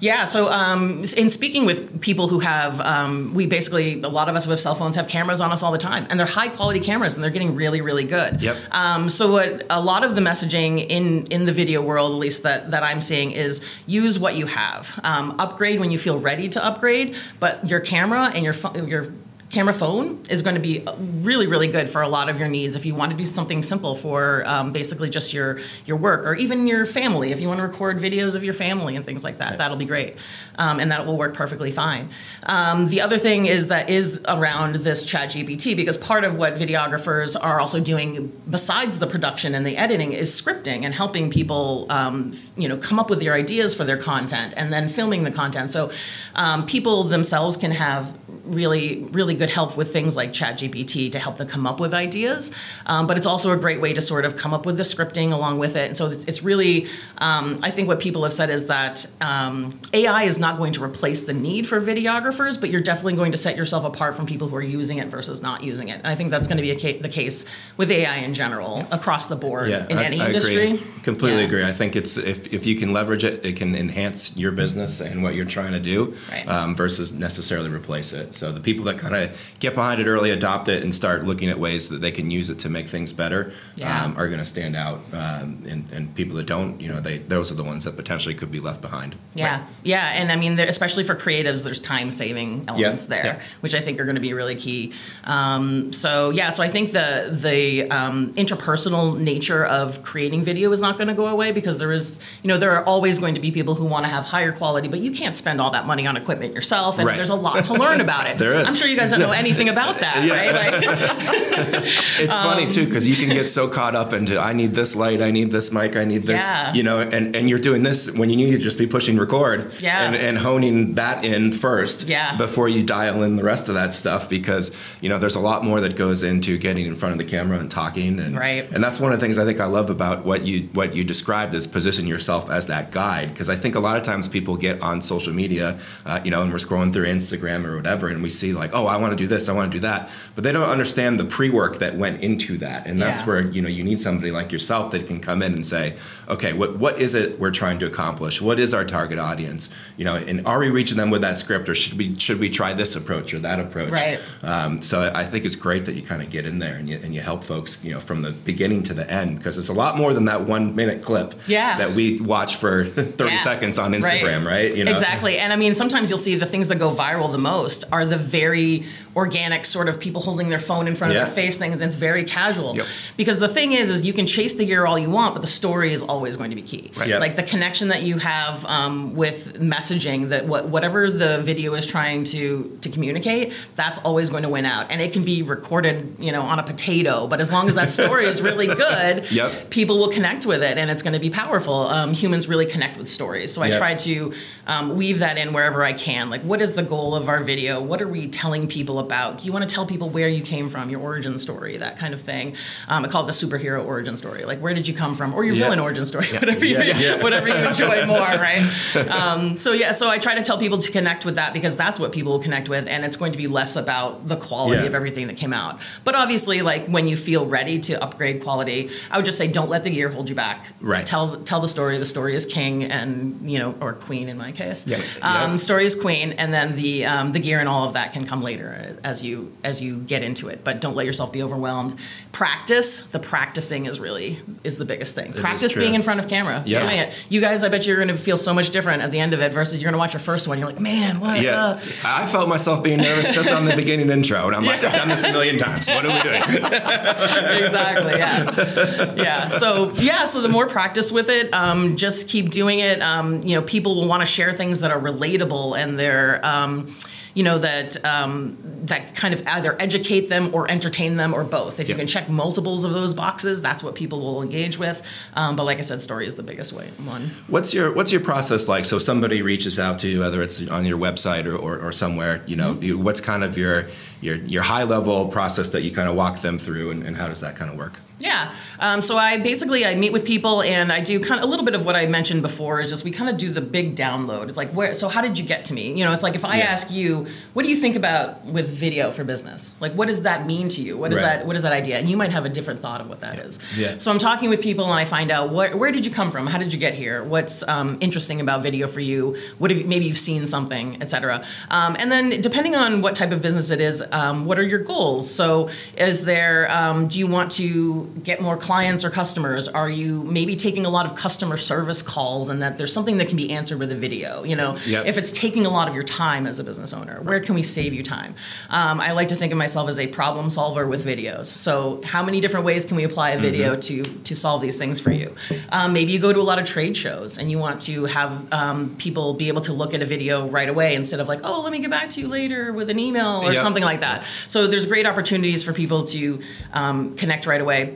Yeah. 0.00 0.24
So, 0.24 0.52
um, 0.52 1.04
in 1.16 1.30
speaking 1.30 1.64
with 1.64 2.00
people 2.00 2.28
who 2.28 2.40
have, 2.40 2.80
um, 2.80 3.32
we 3.32 3.46
basically 3.46 4.02
a 4.02 4.08
lot 4.08 4.28
of 4.28 4.36
us 4.36 4.44
who 4.44 4.50
have 4.50 4.60
cell 4.60 4.74
phones 4.74 4.96
have 4.96 5.08
cameras 5.08 5.40
on 5.40 5.52
us 5.52 5.62
all 5.62 5.72
the 5.72 5.78
time, 5.78 6.06
and 6.10 6.18
they're 6.18 6.26
high 6.26 6.48
quality 6.48 6.80
cameras, 6.80 7.14
and 7.14 7.22
they're 7.22 7.30
getting 7.30 7.54
really, 7.54 7.80
really 7.80 8.04
good. 8.04 8.42
Yep. 8.42 8.56
Um, 8.70 9.08
so, 9.08 9.30
what 9.30 9.64
a 9.70 9.80
lot 9.80 10.04
of 10.04 10.14
the 10.14 10.20
messaging 10.20 10.86
in 10.86 11.26
in 11.26 11.46
the 11.46 11.52
video 11.52 11.80
world, 11.80 12.12
at 12.12 12.18
least 12.18 12.42
that 12.42 12.70
that 12.72 12.82
I'm 12.82 13.00
seeing, 13.00 13.30
is 13.30 13.64
use 13.86 14.18
what 14.18 14.36
you 14.36 14.46
have. 14.46 14.98
Um, 15.04 15.36
upgrade 15.38 15.80
when 15.80 15.90
you 15.90 15.98
feel 15.98 16.18
ready 16.18 16.48
to 16.50 16.64
upgrade, 16.64 17.16
but 17.40 17.68
your 17.68 17.80
camera 17.80 18.30
and 18.34 18.44
your 18.44 18.54
your 18.86 19.12
camera 19.54 19.72
phone 19.72 20.20
is 20.28 20.42
going 20.42 20.56
to 20.56 20.60
be 20.60 20.84
really 21.22 21.46
really 21.46 21.68
good 21.68 21.88
for 21.88 22.02
a 22.02 22.08
lot 22.08 22.28
of 22.28 22.40
your 22.40 22.48
needs 22.48 22.74
if 22.74 22.84
you 22.84 22.92
want 22.92 23.12
to 23.12 23.16
do 23.16 23.24
something 23.24 23.62
simple 23.62 23.94
for 23.94 24.42
um, 24.46 24.72
basically 24.72 25.08
just 25.08 25.32
your 25.32 25.58
your 25.86 25.96
work 25.96 26.26
or 26.26 26.34
even 26.34 26.66
your 26.66 26.84
family. 26.84 27.30
If 27.30 27.40
you 27.40 27.46
want 27.46 27.58
to 27.58 27.66
record 27.66 27.98
videos 27.98 28.34
of 28.34 28.42
your 28.42 28.52
family 28.52 28.96
and 28.96 29.06
things 29.06 29.22
like 29.22 29.38
that 29.38 29.58
that'll 29.58 29.76
be 29.76 29.84
great 29.84 30.16
um, 30.56 30.80
and 30.80 30.90
that 30.90 31.06
will 31.06 31.16
work 31.16 31.34
perfectly 31.34 31.70
fine. 31.70 32.10
Um, 32.46 32.86
the 32.86 33.00
other 33.00 33.16
thing 33.16 33.46
is 33.46 33.68
that 33.68 33.88
is 33.88 34.20
around 34.26 34.76
this 34.76 35.04
chat 35.04 35.30
gpt 35.30 35.76
because 35.76 35.96
part 35.96 36.24
of 36.24 36.34
what 36.34 36.56
videographers 36.56 37.36
are 37.40 37.60
also 37.60 37.78
doing 37.78 38.32
besides 38.50 38.98
the 38.98 39.06
production 39.06 39.54
and 39.54 39.64
the 39.64 39.76
editing 39.76 40.12
is 40.12 40.28
scripting 40.40 40.82
and 40.82 40.92
helping 40.94 41.30
people 41.30 41.86
um, 41.90 42.32
you 42.56 42.68
know 42.68 42.76
come 42.76 42.98
up 42.98 43.08
with 43.08 43.20
their 43.20 43.34
ideas 43.34 43.72
for 43.72 43.84
their 43.84 43.96
content 43.96 44.52
and 44.56 44.72
then 44.72 44.88
filming 44.88 45.22
the 45.22 45.30
content. 45.30 45.70
So 45.70 45.92
um, 46.34 46.66
people 46.66 47.04
themselves 47.04 47.56
can 47.56 47.70
have 47.70 48.12
really 48.44 49.04
really 49.12 49.34
good 49.34 49.50
help 49.50 49.76
with 49.76 49.92
things 49.92 50.16
like 50.16 50.32
ChatGPT 50.32 51.10
to 51.12 51.18
help 51.18 51.38
them 51.38 51.48
come 51.48 51.66
up 51.66 51.80
with 51.80 51.94
ideas. 51.94 52.50
Um, 52.86 53.06
but 53.06 53.16
it's 53.16 53.26
also 53.26 53.52
a 53.52 53.56
great 53.56 53.80
way 53.80 53.92
to 53.94 54.00
sort 54.00 54.24
of 54.24 54.36
come 54.36 54.52
up 54.52 54.66
with 54.66 54.76
the 54.76 54.82
scripting 54.82 55.32
along 55.32 55.58
with 55.58 55.76
it. 55.76 55.88
And 55.88 55.96
so 55.96 56.06
it's, 56.10 56.24
it's 56.24 56.42
really, 56.42 56.86
um, 57.18 57.56
I 57.62 57.70
think 57.70 57.88
what 57.88 58.00
people 58.00 58.22
have 58.24 58.32
said 58.32 58.50
is 58.50 58.66
that 58.66 59.06
um, 59.20 59.80
AI 59.92 60.24
is 60.24 60.38
not 60.38 60.58
going 60.58 60.72
to 60.74 60.82
replace 60.84 61.22
the 61.24 61.32
need 61.32 61.66
for 61.66 61.80
videographers, 61.80 62.60
but 62.60 62.70
you're 62.70 62.80
definitely 62.82 63.14
going 63.14 63.32
to 63.32 63.38
set 63.38 63.56
yourself 63.56 63.84
apart 63.84 64.14
from 64.16 64.26
people 64.26 64.48
who 64.48 64.56
are 64.56 64.62
using 64.62 64.98
it 64.98 65.08
versus 65.08 65.40
not 65.42 65.62
using 65.62 65.88
it. 65.88 65.98
And 65.98 66.06
I 66.06 66.14
think 66.14 66.30
that's 66.30 66.48
going 66.48 66.56
to 66.58 66.62
be 66.62 66.70
a 66.70 66.78
ca- 66.78 66.98
the 67.00 67.08
case 67.08 67.46
with 67.76 67.90
AI 67.90 68.16
in 68.16 68.34
general 68.34 68.86
across 68.90 69.28
the 69.28 69.36
board 69.36 69.70
in 69.70 69.98
I, 69.98 70.04
any 70.04 70.20
I 70.20 70.26
industry. 70.26 70.72
Agree. 70.72 70.82
Completely 71.02 71.40
Yeah. 71.42 71.46
agree. 71.48 71.64
I 71.64 71.72
think 71.72 71.96
it's 71.96 72.16
if, 72.16 72.52
if 72.52 72.66
you 72.66 72.76
can 72.76 72.92
leverage 72.92 73.24
it, 73.24 73.44
it 73.44 73.56
can 73.56 73.74
enhance 73.74 74.36
your 74.36 74.52
business 74.52 75.00
and 75.00 75.22
what 75.22 75.34
you're 75.34 75.44
trying 75.44 75.72
to 75.72 75.80
do 75.80 76.14
Right. 76.30 76.48
um, 76.48 76.74
versus 76.74 77.12
necessarily 77.12 77.68
replace 77.70 78.12
it. 78.12 78.33
So 78.34 78.52
the 78.52 78.60
people 78.60 78.84
that 78.86 78.98
kind 78.98 79.14
of 79.14 79.54
get 79.60 79.74
behind 79.74 80.00
it 80.00 80.06
early, 80.06 80.30
adopt 80.30 80.68
it, 80.68 80.82
and 80.82 80.94
start 80.94 81.24
looking 81.24 81.48
at 81.48 81.58
ways 81.58 81.88
that 81.88 82.00
they 82.00 82.10
can 82.10 82.30
use 82.30 82.50
it 82.50 82.58
to 82.60 82.68
make 82.68 82.88
things 82.88 83.12
better 83.12 83.52
Yeah. 83.76 84.04
um, 84.04 84.16
are 84.16 84.26
going 84.28 84.38
to 84.40 84.44
stand 84.44 84.76
out. 84.76 85.00
Um, 85.12 85.62
and, 85.68 85.88
and 85.92 86.14
people 86.14 86.36
that 86.36 86.46
don't, 86.46 86.80
you 86.80 86.88
know, 86.88 87.00
they 87.00 87.18
those 87.18 87.50
are 87.50 87.54
the 87.54 87.64
ones 87.64 87.84
that 87.84 87.96
potentially 87.96 88.34
could 88.34 88.50
be 88.50 88.60
left 88.60 88.80
behind. 88.80 89.16
Yeah, 89.34 89.64
yeah, 89.82 90.12
and 90.14 90.30
I 90.32 90.36
mean, 90.36 90.56
there, 90.56 90.68
especially 90.68 91.04
for 91.04 91.14
creatives, 91.14 91.64
there's 91.64 91.80
time 91.80 92.10
saving 92.10 92.64
elements 92.68 93.06
there, 93.06 93.24
yeah. 93.24 93.40
which 93.60 93.74
I 93.74 93.80
think 93.80 93.98
are 94.00 94.04
going 94.04 94.14
to 94.16 94.20
be 94.20 94.32
really 94.34 94.54
key. 94.54 94.92
Um, 95.24 95.92
so 95.92 96.30
yeah, 96.30 96.50
so 96.50 96.62
I 96.62 96.68
think 96.68 96.92
the 96.92 97.30
the 97.32 97.90
um, 97.90 98.32
interpersonal 98.34 99.18
nature 99.18 99.64
of 99.64 100.02
creating 100.02 100.42
video 100.44 100.70
is 100.72 100.80
not 100.80 100.96
going 100.96 101.08
to 101.08 101.14
go 101.14 101.26
away 101.26 101.52
because 101.52 101.78
there 101.78 101.92
is, 101.92 102.20
you 102.42 102.48
know, 102.48 102.58
there 102.58 102.72
are 102.72 102.84
always 102.84 103.18
going 103.18 103.34
to 103.34 103.40
be 103.40 103.50
people 103.50 103.74
who 103.74 103.84
want 103.84 104.04
to 104.04 104.10
have 104.10 104.24
higher 104.24 104.52
quality, 104.52 104.88
but 104.88 105.00
you 105.00 105.10
can't 105.10 105.36
spend 105.36 105.60
all 105.60 105.70
that 105.70 105.86
money 105.86 106.06
on 106.06 106.16
equipment 106.16 106.54
yourself, 106.54 106.98
and 106.98 107.06
Right. 107.06 107.16
there's 107.16 107.30
a 107.30 107.34
lot 107.34 107.64
to 107.64 107.74
learn 107.74 108.00
about 108.08 108.23
it. 108.26 108.38
There 108.38 108.54
is. 108.54 108.68
I'm 108.68 108.74
sure 108.74 108.88
you 108.88 108.96
guys 108.96 109.10
don't 109.10 109.20
know 109.20 109.30
anything 109.32 109.68
about 109.68 109.98
that, 110.00 110.16
right? 110.28 110.52
Like, 110.54 111.84
It's 112.16 112.32
funny 112.32 112.66
too 112.66 112.84
because 112.86 113.06
you 113.06 113.14
can 113.14 113.34
get 113.34 113.46
so 113.48 113.68
caught 113.68 113.94
up 113.94 114.12
into 114.12 114.38
I 114.40 114.52
need 114.52 114.74
this 114.74 114.94
light, 114.96 115.20
I 115.20 115.30
need 115.30 115.50
this 115.50 115.72
mic, 115.72 115.96
I 115.96 116.04
need 116.04 116.22
this, 116.22 116.40
Yeah. 116.40 116.72
you 116.74 116.82
know, 116.82 117.00
and, 117.00 117.34
and 117.36 117.48
you're 117.48 117.58
doing 117.58 117.82
this 117.82 118.10
when 118.12 118.28
you 118.30 118.36
need 118.36 118.50
to 118.52 118.58
just 118.58 118.78
be 118.78 118.86
pushing 118.86 119.16
record 119.18 119.72
Yeah. 119.80 120.02
and, 120.02 120.16
and 120.16 120.38
honing 120.38 120.94
that 120.94 121.24
in 121.24 121.52
first 121.52 122.08
Yeah. 122.08 122.36
before 122.36 122.68
you 122.68 122.82
dial 122.82 123.22
in 123.22 123.36
the 123.36 123.44
rest 123.44 123.68
of 123.68 123.74
that 123.74 123.92
stuff 123.92 124.28
because 124.28 124.76
you 125.00 125.08
know 125.08 125.18
there's 125.18 125.34
a 125.36 125.40
lot 125.40 125.64
more 125.64 125.80
that 125.80 125.96
goes 125.96 126.22
into 126.22 126.58
getting 126.58 126.86
in 126.86 126.94
front 126.96 127.12
of 127.12 127.18
the 127.18 127.24
camera 127.24 127.58
and 127.58 127.70
talking 127.70 128.18
and 128.20 128.36
Right. 128.36 128.68
and 128.72 128.82
that's 128.82 128.98
one 129.00 129.12
of 129.12 129.18
the 129.20 129.24
things 129.24 129.38
I 129.38 129.44
think 129.44 129.60
I 129.60 129.66
love 129.66 129.90
about 129.90 130.24
what 130.24 130.46
you 130.46 130.68
what 130.72 130.94
you 130.94 131.04
described 131.04 131.54
is 131.54 131.66
position 131.66 132.06
yourself 132.06 132.50
as 132.50 132.66
that 132.66 132.90
guide 132.90 133.28
because 133.28 133.48
I 133.48 133.56
think 133.56 133.74
a 133.74 133.80
lot 133.80 133.96
of 133.96 134.02
times 134.02 134.28
people 134.28 134.56
get 134.56 134.80
on 134.82 135.00
social 135.00 135.32
media, 135.32 135.78
uh, 136.06 136.20
you 136.24 136.30
know, 136.30 136.42
and 136.42 136.50
we're 136.52 136.58
scrolling 136.58 136.92
through 136.92 137.06
Instagram 137.06 137.64
or 137.64 137.76
whatever, 137.76 138.08
and 138.14 138.22
we 138.22 138.30
see 138.30 138.52
like, 138.52 138.70
oh, 138.74 138.86
I 138.86 138.96
want 138.96 139.10
to 139.12 139.16
do 139.16 139.26
this, 139.26 139.48
I 139.48 139.52
want 139.52 139.70
to 139.72 139.76
do 139.76 139.80
that, 139.82 140.08
but 140.34 140.44
they 140.44 140.52
don't 140.52 140.68
understand 140.68 141.18
the 141.18 141.24
pre-work 141.24 141.78
that 141.78 141.96
went 141.96 142.22
into 142.22 142.56
that, 142.58 142.86
and 142.86 142.98
that's 142.98 143.20
Yeah. 143.20 143.26
where 143.26 143.40
you 143.42 143.60
know 143.60 143.68
you 143.68 143.82
need 143.84 144.00
somebody 144.00 144.30
like 144.30 144.52
yourself 144.52 144.90
that 144.92 145.06
can 145.06 145.20
come 145.20 145.42
in 145.42 145.52
and 145.54 145.64
say, 145.66 145.94
okay, 146.28 146.52
what 146.52 146.78
what 146.78 146.98
is 147.00 147.14
it 147.14 147.38
we're 147.38 147.50
trying 147.50 147.78
to 147.80 147.86
accomplish? 147.86 148.40
What 148.40 148.58
is 148.58 148.72
our 148.72 148.84
target 148.84 149.18
audience? 149.18 149.74
You 149.96 150.04
know, 150.04 150.14
and 150.16 150.46
are 150.46 150.58
we 150.58 150.70
reaching 150.70 150.96
them 150.96 151.10
with 151.10 151.20
that 151.22 151.36
script, 151.38 151.68
or 151.68 151.74
should 151.74 151.98
we 151.98 152.14
should 152.18 152.38
we 152.40 152.48
try 152.50 152.72
this 152.72 152.96
approach 152.96 153.34
or 153.34 153.38
that 153.40 153.60
approach? 153.60 153.90
Right. 153.90 154.18
Um, 154.42 154.80
so 154.82 155.10
I 155.14 155.24
think 155.24 155.44
it's 155.44 155.56
great 155.56 155.84
that 155.86 155.94
you 155.94 156.02
kind 156.02 156.22
of 156.22 156.30
get 156.30 156.46
in 156.46 156.58
there 156.58 156.74
and 156.76 156.88
you, 156.88 157.00
and 157.02 157.14
you 157.14 157.20
help 157.20 157.44
folks, 157.44 157.82
you 157.84 157.92
know, 157.92 158.00
from 158.00 158.22
the 158.22 158.30
beginning 158.32 158.82
to 158.84 158.94
the 158.94 159.10
end 159.10 159.38
because 159.38 159.58
it's 159.58 159.68
a 159.68 159.72
lot 159.72 159.96
more 159.98 160.14
than 160.14 160.24
that 160.26 160.42
one 160.46 160.74
minute 160.74 161.02
clip 161.02 161.34
Yeah. 161.46 161.76
that 161.78 161.92
we 161.92 162.20
watch 162.20 162.56
for 162.56 162.84
30 163.18 163.24
Yeah. 163.32 163.38
seconds 163.38 163.78
on 163.78 163.92
Instagram, 163.92 164.44
right? 164.46 164.74
You 164.74 164.84
know? 164.84 164.90
Exactly. 164.92 165.38
And 165.38 165.52
I 165.52 165.56
mean, 165.56 165.74
sometimes 165.74 166.08
you'll 166.10 166.18
see 166.18 166.34
the 166.34 166.46
things 166.46 166.68
that 166.68 166.76
go 166.78 166.94
viral 166.94 167.30
the 167.32 167.38
most 167.38 167.84
are 167.92 168.03
the 168.04 168.16
very 168.16 168.84
organic 169.16 169.64
sort 169.64 169.88
of 169.88 170.00
people 170.00 170.20
holding 170.20 170.48
their 170.48 170.58
phone 170.58 170.88
in 170.88 170.94
front 170.96 171.12
Yeah. 171.14 171.20
of 171.22 171.26
their 171.28 171.34
face 171.44 171.56
things. 171.56 171.74
And 171.74 171.82
it's 171.84 171.94
very 171.94 172.24
casual. 172.24 172.76
Yep. 172.76 172.86
Because 173.16 173.38
the 173.38 173.48
thing 173.48 173.70
is, 173.70 173.90
is 173.90 174.04
you 174.04 174.12
can 174.12 174.26
chase 174.26 174.54
the 174.54 174.66
gear 174.66 174.86
all 174.86 174.98
you 174.98 175.08
want, 175.08 175.34
but 175.34 175.40
the 175.40 175.46
story 175.48 175.92
is 175.92 176.02
always 176.02 176.36
going 176.36 176.50
to 176.50 176.56
be 176.56 176.62
key. 176.62 176.90
Right. 176.96 177.08
Yep. 177.08 177.20
Like 177.20 177.36
the 177.36 177.44
connection 177.44 177.88
that 177.88 178.02
you 178.02 178.18
have 178.18 178.64
um, 178.66 179.14
with 179.14 179.60
messaging, 179.60 180.30
that 180.30 180.46
what, 180.46 180.66
whatever 180.68 181.10
the 181.10 181.38
video 181.42 181.74
is 181.74 181.86
trying 181.86 182.24
to 182.24 182.76
to 182.80 182.88
communicate, 182.88 183.52
that's 183.76 183.98
always 184.00 184.30
going 184.30 184.42
to 184.42 184.48
win 184.48 184.64
out. 184.66 184.86
And 184.90 185.00
it 185.00 185.12
can 185.12 185.24
be 185.24 185.42
recorded, 185.42 186.16
you 186.18 186.32
know, 186.32 186.42
on 186.42 186.58
a 186.58 186.62
potato, 186.64 187.28
but 187.28 187.40
as 187.40 187.52
long 187.52 187.68
as 187.68 187.76
that 187.76 187.90
story 187.90 188.26
is 188.26 188.42
really 188.42 188.66
good, 188.86 189.30
Yep. 189.30 189.70
people 189.70 189.98
will 189.98 190.10
connect 190.10 190.44
with 190.44 190.62
it, 190.62 190.76
and 190.76 190.90
it's 190.90 191.02
going 191.04 191.12
to 191.14 191.20
be 191.20 191.30
powerful. 191.30 191.86
Um, 191.86 192.12
humans 192.14 192.48
really 192.48 192.66
connect 192.66 192.96
with 192.98 193.08
stories, 193.08 193.52
so 193.52 193.62
I 193.62 193.70
try 193.70 193.94
to 193.94 194.32
um, 194.66 194.96
weave 194.96 195.20
that 195.20 195.38
in 195.38 195.52
wherever 195.52 195.84
I 195.84 195.92
can. 195.92 196.30
Like, 196.30 196.42
what 196.42 196.60
is 196.60 196.74
the 196.74 196.82
goal 196.82 197.14
of 197.14 197.28
our 197.28 197.40
video? 197.44 197.80
What 197.80 197.93
are 198.00 198.08
we 198.08 198.28
telling 198.28 198.66
people? 198.68 198.94
about. 198.94 199.44
You 199.44 199.52
want 199.52 199.68
to 199.68 199.74
tell 199.74 199.86
people 199.86 200.08
where 200.08 200.28
you 200.28 200.40
came 200.40 200.68
from, 200.68 200.88
your 200.88 201.00
origin 201.00 201.36
story, 201.38 201.76
that 201.78 201.98
kind 201.98 202.14
of 202.14 202.20
thing. 202.20 202.54
Um, 202.88 203.04
I 203.04 203.08
call 203.08 203.24
it 203.24 203.26
the 203.26 203.32
superhero 203.32 203.84
origin 203.84 204.16
story. 204.16 204.44
Like, 204.44 204.60
where 204.60 204.72
did 204.74 204.86
you 204.86 204.94
come 204.94 205.14
from, 205.14 205.34
or 205.34 205.42
your 205.44 205.54
Yeah. 205.54 205.64
villain 205.64 205.80
origin 205.80 206.06
story, 206.06 206.26
whatever 206.28 206.64
you 206.64 206.76
whatever 207.22 207.48
you 207.48 207.54
enjoy 207.54 208.06
more, 208.14 208.18
right? 208.18 208.62
Um, 209.08 209.56
so 209.56 209.72
yeah, 209.72 209.92
so 209.92 210.08
I 210.08 210.18
try 210.18 210.34
to 210.34 210.42
tell 210.42 210.58
people 210.58 210.78
to 210.78 210.90
connect 210.92 211.24
with 211.24 211.34
that 211.36 211.52
because 211.52 211.74
that's 211.76 211.98
what 211.98 212.12
people 212.12 212.32
will 212.32 212.38
connect 212.40 212.68
with, 212.68 212.88
and 212.88 213.04
it's 213.04 213.16
going 213.16 213.32
to 213.32 213.38
be 213.38 213.46
less 213.46 213.76
about 213.76 214.28
the 214.28 214.36
quality 214.36 214.82
Yeah. 214.82 214.86
of 214.88 214.94
everything 214.94 215.26
that 215.28 215.36
came 215.36 215.52
out. 215.52 215.80
But 216.04 216.14
obviously, 216.14 216.62
like 216.62 216.86
when 216.86 217.08
you 217.08 217.16
feel 217.16 217.46
ready 217.46 217.78
to 217.80 218.02
upgrade 218.02 218.42
quality, 218.42 218.90
I 219.10 219.16
would 219.16 219.24
just 219.24 219.38
say 219.38 219.48
don't 219.48 219.70
let 219.70 219.84
the 219.84 219.90
gear 219.90 220.08
hold 220.08 220.28
you 220.28 220.34
back. 220.34 220.66
Right. 220.80 221.04
Tell 221.06 221.36
tell 221.42 221.60
the 221.60 221.68
story. 221.68 221.98
The 221.98 222.06
story 222.06 222.34
is 222.36 222.46
king, 222.46 222.84
and 222.84 223.50
you 223.50 223.58
know, 223.58 223.74
or 223.80 223.92
queen 223.94 224.28
in 224.28 224.38
my 224.38 224.52
case. 224.52 224.86
Yeah. 224.86 224.96
Um, 225.22 225.50
Yeah. 225.52 225.56
Story 225.56 225.86
is 225.86 225.94
queen, 225.94 226.32
and 226.32 226.52
then 226.52 226.76
the 226.76 227.06
um, 227.06 227.32
the 227.32 227.38
gear 227.38 227.58
and 227.60 227.68
all 227.68 227.83
of 227.86 227.94
that 227.94 228.12
can 228.12 228.26
come 228.26 228.42
later 228.42 228.98
as 229.04 229.22
you 229.22 229.52
as 229.62 229.80
you 229.80 229.98
get 229.98 230.22
into 230.22 230.48
it. 230.48 230.64
But 230.64 230.80
don't 230.80 230.94
let 230.94 231.06
yourself 231.06 231.32
be 231.32 231.42
overwhelmed. 231.42 231.98
Practice. 232.32 233.00
The 233.02 233.18
practicing 233.18 233.86
is 233.86 234.00
really 234.00 234.38
is 234.62 234.76
the 234.76 234.84
biggest 234.84 235.14
thing. 235.14 235.32
is 235.32 235.40
Practice 235.40 235.74
being 235.74 235.94
in 235.94 236.02
front 236.02 236.20
of 236.20 236.28
camera. 236.28 236.62
Yeah. 236.66 236.80
Doing 236.80 236.98
it. 236.98 237.14
You 237.28 237.40
guys, 237.40 237.64
I 237.64 237.68
bet 237.68 237.86
you're 237.86 237.96
going 237.96 238.08
to 238.08 238.16
feel 238.16 238.36
so 238.36 238.52
much 238.52 238.70
different 238.70 239.02
at 239.02 239.10
the 239.10 239.20
end 239.20 239.34
of 239.34 239.40
it 239.40 239.52
versus 239.52 239.80
you're 239.80 239.90
going 239.90 239.94
to 239.94 239.98
watch 239.98 240.12
your 240.12 240.20
first 240.20 240.48
one. 240.48 240.58
You're 240.58 240.66
like, 240.66 240.80
man, 240.80 241.20
what? 241.20 241.40
Yeah, 241.40 241.64
uh, 241.64 241.80
I 242.04 242.26
felt 242.26 242.48
myself 242.48 242.82
being 242.82 242.98
nervous 242.98 243.28
just 243.34 243.50
on 243.50 243.64
the 243.64 243.76
beginning 243.76 244.10
intro, 244.10 244.46
and 244.46 244.56
I'm 244.56 244.64
like, 244.64 244.82
I've 244.82 244.92
done 244.92 245.08
this 245.08 245.24
a 245.24 245.32
million 245.32 245.58
times. 245.58 245.88
What 245.88 246.04
are 246.06 246.12
we 246.12 246.22
doing? 246.22 246.42
exactly. 247.64 248.12
Yeah. 248.18 249.14
Yeah. 249.14 249.48
So 249.48 249.92
yeah. 249.94 250.24
So 250.24 250.40
the 250.40 250.48
more 250.48 250.66
practice 250.66 251.12
with 251.12 251.28
it, 251.28 251.52
um, 251.52 251.96
just 251.96 252.28
keep 252.28 252.50
doing 252.50 252.80
it. 252.80 253.00
Um, 253.02 253.42
you 253.42 253.54
know, 253.54 253.62
people 253.62 253.94
will 253.94 254.08
want 254.08 254.22
to 254.22 254.26
share 254.26 254.52
things 254.52 254.80
that 254.80 254.90
are 254.90 255.00
relatable 255.00 255.78
and 255.78 255.98
they're. 255.98 256.44
Um, 256.44 256.94
you 257.34 257.42
know 257.42 257.58
that 257.58 258.02
um, 258.04 258.56
that 258.86 259.14
kind 259.14 259.34
of 259.34 259.46
either 259.46 259.76
educate 259.80 260.28
them 260.28 260.54
or 260.54 260.70
entertain 260.70 261.16
them 261.16 261.34
or 261.34 261.44
both. 261.44 261.80
If 261.80 261.88
you 261.88 261.94
can 261.94 262.06
check 262.06 262.28
multiples 262.28 262.84
of 262.84 262.92
those 262.92 263.12
boxes, 263.12 263.60
that's 263.60 263.82
what 263.82 263.94
people 263.94 264.20
will 264.20 264.42
engage 264.42 264.78
with. 264.78 265.02
Um, 265.34 265.56
but 265.56 265.64
like 265.64 265.78
I 265.78 265.82
said, 265.82 266.00
story 266.00 266.26
is 266.26 266.36
the 266.36 266.42
biggest 266.42 266.72
way 266.72 266.90
one. 267.04 267.30
What's 267.48 267.74
your 267.74 267.92
What's 267.92 268.12
your 268.12 268.20
process 268.20 268.68
like? 268.68 268.84
So 268.84 268.98
somebody 268.98 269.42
reaches 269.42 269.78
out 269.78 269.98
to 270.00 270.08
you, 270.08 270.20
whether 270.20 270.42
it's 270.42 270.68
on 270.68 270.84
your 270.84 270.98
website 270.98 271.46
or, 271.46 271.56
or, 271.56 271.78
or 271.78 271.92
somewhere. 271.92 272.42
You 272.46 272.56
know, 272.56 272.72
you, 272.74 272.98
what's 272.98 273.20
kind 273.20 273.42
of 273.42 273.58
your 273.58 273.86
your 274.20 274.36
your 274.36 274.62
high 274.62 274.84
level 274.84 275.28
process 275.28 275.68
that 275.70 275.82
you 275.82 275.90
kind 275.90 276.08
of 276.08 276.14
walk 276.14 276.40
them 276.40 276.58
through, 276.58 276.90
and, 276.90 277.02
and 277.02 277.16
how 277.16 277.28
does 277.28 277.40
that 277.40 277.56
kind 277.56 277.70
of 277.70 277.76
work? 277.76 277.98
Yeah. 278.24 278.54
Um, 278.80 279.02
so 279.02 279.16
I 279.18 279.36
basically 279.36 279.84
I 279.84 279.94
meet 279.94 280.12
with 280.12 280.24
people 280.24 280.62
and 280.62 280.90
I 280.90 281.00
do 281.00 281.20
kind 281.20 281.38
of 281.38 281.44
a 281.44 281.46
little 281.50 281.64
bit 281.64 281.74
of 281.74 281.84
what 281.84 281.94
I 281.94 282.06
mentioned 282.06 282.40
before 282.42 282.80
is 282.80 282.90
just 282.90 283.04
we 283.04 283.10
kind 283.10 283.28
of 283.28 283.36
do 283.36 283.50
the 283.50 283.60
big 283.60 283.94
download. 283.94 284.48
It's 284.48 284.56
like 284.56 284.70
where 284.70 284.94
so 284.94 285.08
how 285.08 285.20
did 285.20 285.38
you 285.38 285.44
get 285.44 285.66
to 285.66 285.74
me? 285.74 285.92
You 285.96 286.04
know, 286.04 286.12
it's 286.12 286.22
like 286.22 286.34
if 286.34 286.44
I 286.44 286.56
Yeah. 286.58 286.64
ask 286.64 286.90
you, 286.90 287.26
what 287.52 287.64
do 287.64 287.68
you 287.68 287.76
think 287.76 287.96
about 287.96 288.44
with 288.46 288.68
video 288.68 289.10
for 289.10 289.24
business? 289.24 289.72
Like 289.78 289.92
what 289.92 290.08
does 290.08 290.22
that 290.22 290.46
mean 290.46 290.68
to 290.70 290.80
you? 290.80 290.96
What 290.96 291.12
is 291.12 291.18
Right. 291.18 291.24
that 291.40 291.46
what 291.46 291.54
is 291.54 291.62
that 291.62 291.72
idea? 291.72 291.98
And 291.98 292.08
you 292.08 292.16
might 292.16 292.32
have 292.32 292.46
a 292.46 292.48
different 292.48 292.80
thought 292.80 293.00
of 293.02 293.08
what 293.10 293.20
that 293.20 293.38
is. 293.38 293.58
Yeah. 293.76 293.98
So 293.98 294.10
I'm 294.10 294.18
talking 294.18 294.48
with 294.48 294.62
people 294.62 294.86
and 294.86 294.94
I 294.98 295.04
find 295.04 295.30
out 295.30 295.50
what 295.50 295.74
where 295.74 295.92
did 295.92 296.06
you 296.06 296.10
come 296.10 296.30
from? 296.30 296.46
How 296.46 296.56
did 296.58 296.72
you 296.72 296.78
get 296.78 296.94
here? 296.94 297.22
What's 297.22 297.62
um, 297.68 297.98
interesting 298.00 298.40
about 298.40 298.62
video 298.62 298.86
for 298.88 299.00
you? 299.00 299.36
What 299.58 299.70
have 299.70 299.78
you, 299.80 299.86
maybe 299.86 300.06
you've 300.06 300.16
seen 300.18 300.46
something, 300.46 300.96
etc. 301.02 301.44
Um, 301.70 301.94
and 301.98 302.10
then 302.10 302.40
depending 302.40 302.74
on 302.74 303.02
what 303.02 303.14
type 303.14 303.32
of 303.32 303.42
business 303.42 303.70
it 303.70 303.80
is, 303.82 304.02
um, 304.12 304.46
what 304.46 304.58
are 304.58 304.62
your 304.66 304.78
goals? 304.80 305.30
So 305.32 305.68
is 305.98 306.24
there 306.24 306.70
um, 306.74 307.06
do 307.08 307.18
you 307.18 307.26
want 307.26 307.50
to 307.52 308.10
get 308.22 308.40
more 308.40 308.56
clients 308.56 309.04
or 309.04 309.10
customers? 309.10 309.66
Are 309.68 309.88
you 309.90 310.22
maybe 310.24 310.54
taking 310.56 310.86
a 310.86 310.88
lot 310.88 311.04
of 311.06 311.16
customer 311.16 311.56
service 311.56 312.00
calls 312.02 312.48
and 312.48 312.62
that 312.62 312.78
there's 312.78 312.92
something 312.92 313.18
that 313.18 313.28
can 313.28 313.36
be 313.36 313.50
answered 313.50 313.78
with 313.78 313.90
a 313.90 313.96
video? 313.96 314.44
You 314.44 314.56
know, 314.56 314.76
Yep. 314.86 315.06
if 315.06 315.18
it's 315.18 315.32
taking 315.32 315.66
a 315.66 315.70
lot 315.70 315.88
of 315.88 315.94
your 315.94 316.04
time 316.04 316.46
as 316.46 316.58
a 316.58 316.64
business 316.64 316.92
owner, 316.92 317.20
where 317.22 317.40
can 317.40 317.54
we 317.54 317.62
save 317.62 317.92
you 317.92 318.02
time? 318.02 318.34
Um, 318.70 319.00
I 319.00 319.12
like 319.12 319.28
to 319.28 319.36
think 319.36 319.52
of 319.52 319.58
myself 319.58 319.88
as 319.88 319.98
a 319.98 320.06
problem 320.06 320.50
solver 320.50 320.86
with 320.86 321.04
videos. 321.04 321.46
So 321.46 322.00
how 322.04 322.22
many 322.22 322.40
different 322.40 322.64
ways 322.66 322.84
can 322.84 322.96
we 322.96 323.04
apply 323.04 323.30
a 323.30 323.38
video 323.38 323.74
to 323.76 324.02
to 324.04 324.36
solve 324.36 324.62
these 324.62 324.78
things 324.78 325.00
for 325.00 325.10
you? 325.10 325.34
Um, 325.72 325.92
maybe 325.92 326.12
you 326.12 326.18
go 326.18 326.32
to 326.32 326.40
a 326.40 326.42
lot 326.42 326.58
of 326.58 326.64
trade 326.66 326.96
shows 326.96 327.38
and 327.38 327.50
you 327.50 327.58
want 327.58 327.80
to 327.82 328.04
have 328.06 328.52
um, 328.52 328.94
people 328.98 329.34
be 329.34 329.48
able 329.48 329.62
to 329.62 329.72
look 329.72 329.92
at 329.94 330.02
a 330.02 330.06
video 330.06 330.46
right 330.46 330.68
away 330.68 330.94
instead 330.94 331.20
of 331.20 331.28
like, 331.28 331.40
oh, 331.44 331.62
let 331.62 331.72
me 331.72 331.78
get 331.80 331.90
back 331.90 332.10
to 332.10 332.20
you 332.20 332.28
later 332.28 332.72
with 332.72 332.90
an 332.90 332.98
email 332.98 333.40
or 333.44 333.52
Yep. 333.52 333.62
something 333.62 333.82
like 333.82 334.00
that. 334.00 334.24
So 334.48 334.66
there's 334.66 334.86
great 334.86 335.06
opportunities 335.06 335.64
for 335.64 335.72
people 335.72 336.04
to 336.04 336.40
um, 336.72 337.16
connect 337.16 337.46
right 337.46 337.60
away. 337.60 337.94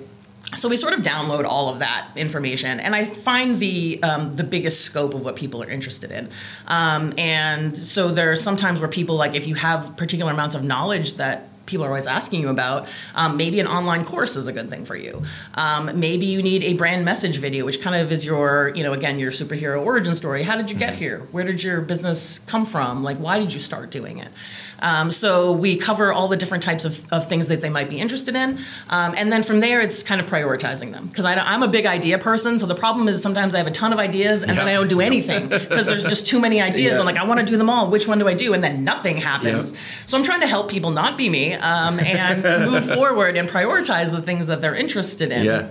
So 0.56 0.68
we 0.68 0.76
sort 0.76 0.94
of 0.94 1.00
download 1.00 1.44
all 1.44 1.68
of 1.68 1.80
that 1.80 2.08
information, 2.16 2.80
and 2.80 2.94
I 2.94 3.04
find 3.04 3.58
the 3.58 4.02
um, 4.02 4.34
the 4.34 4.44
biggest 4.44 4.80
scope 4.80 5.12
of 5.12 5.22
what 5.22 5.36
people 5.36 5.62
are 5.62 5.68
interested 5.68 6.10
in. 6.10 6.30
Um, 6.66 7.12
and 7.18 7.76
so 7.76 8.08
there 8.08 8.32
are 8.32 8.36
some 8.36 8.56
times 8.56 8.80
where 8.80 8.88
people 8.88 9.16
like 9.16 9.34
if 9.34 9.46
you 9.46 9.54
have 9.56 9.96
particular 9.96 10.32
amounts 10.32 10.54
of 10.54 10.64
knowledge 10.64 11.14
that 11.14 11.48
people 11.68 11.84
are 11.84 11.88
always 11.88 12.06
asking 12.06 12.40
you 12.40 12.48
about, 12.48 12.88
um, 13.14 13.36
maybe 13.36 13.60
an 13.60 13.66
online 13.66 14.04
course 14.04 14.36
is 14.36 14.46
a 14.46 14.52
good 14.52 14.68
thing 14.68 14.84
for 14.84 14.96
you. 14.96 15.22
Um, 15.54 16.00
maybe 16.00 16.26
you 16.26 16.42
need 16.42 16.64
a 16.64 16.74
brand 16.74 17.04
message 17.04 17.36
video, 17.36 17.64
which 17.64 17.80
kind 17.80 17.94
of 17.94 18.10
is 18.10 18.24
your 18.24 18.72
you 18.74 18.82
know 18.82 18.92
again 18.92 19.18
your 19.18 19.30
superhero 19.30 19.84
origin 19.84 20.14
story. 20.14 20.42
How 20.42 20.56
did 20.56 20.70
you 20.70 20.76
get 20.76 20.94
here? 20.94 21.28
Where 21.30 21.44
did 21.44 21.62
your 21.62 21.82
business 21.82 22.40
come 22.40 22.64
from? 22.64 23.04
Like 23.04 23.18
why 23.18 23.38
did 23.38 23.52
you 23.52 23.60
start 23.60 23.90
doing 23.90 24.18
it? 24.18 24.30
Um, 24.80 25.10
so 25.10 25.52
we 25.52 25.76
cover 25.76 26.12
all 26.12 26.28
the 26.28 26.36
different 26.36 26.62
types 26.62 26.84
of, 26.84 27.10
of 27.12 27.28
things 27.28 27.48
that 27.48 27.60
they 27.60 27.70
might 27.70 27.88
be 27.88 27.98
interested 27.98 28.34
in. 28.34 28.58
Um, 28.88 29.14
and 29.16 29.32
then 29.32 29.42
from 29.42 29.60
there, 29.60 29.80
it's 29.80 30.02
kind 30.02 30.20
of 30.20 30.26
prioritizing 30.26 30.92
them. 30.92 31.06
Because 31.08 31.24
I'm 31.24 31.62
a 31.62 31.68
big 31.68 31.86
idea 31.86 32.18
person. 32.18 32.58
So 32.58 32.66
the 32.66 32.74
problem 32.74 33.08
is 33.08 33.22
sometimes 33.22 33.54
I 33.54 33.58
have 33.58 33.66
a 33.66 33.72
ton 33.72 33.92
of 33.92 33.98
ideas 33.98 34.42
and 34.42 34.56
then 34.56 34.68
I 34.68 34.74
don't 34.74 34.88
do 34.88 35.00
anything 35.00 35.48
because 35.48 35.86
there's 35.86 36.04
just 36.04 36.26
too 36.26 36.40
many 36.40 36.60
ideas. 36.70 36.94
Yeah. 36.94 37.00
I'm 37.00 37.06
like, 37.06 37.16
I 37.16 37.24
want 37.24 37.40
to 37.40 37.46
do 37.46 37.56
them 37.56 37.70
all. 37.70 37.90
Which 37.90 38.06
one 38.06 38.18
do 38.18 38.28
I 38.28 38.34
do? 38.34 38.54
And 38.54 38.62
then 38.62 38.84
nothing 38.84 39.16
happens. 39.16 39.72
Yeah. 39.72 39.78
So 40.06 40.18
I'm 40.18 40.24
trying 40.24 40.40
to 40.40 40.46
help 40.46 40.70
people 40.70 40.90
not 40.90 41.16
be 41.16 41.28
me 41.28 41.54
um, 41.54 42.00
and 42.00 42.42
move 42.70 42.84
forward 42.84 43.36
and 43.36 43.48
prioritize 43.48 44.10
the 44.10 44.22
things 44.22 44.46
that 44.46 44.60
they're 44.60 44.76
interested 44.76 45.32
in. 45.32 45.44
Yeah. 45.44 45.68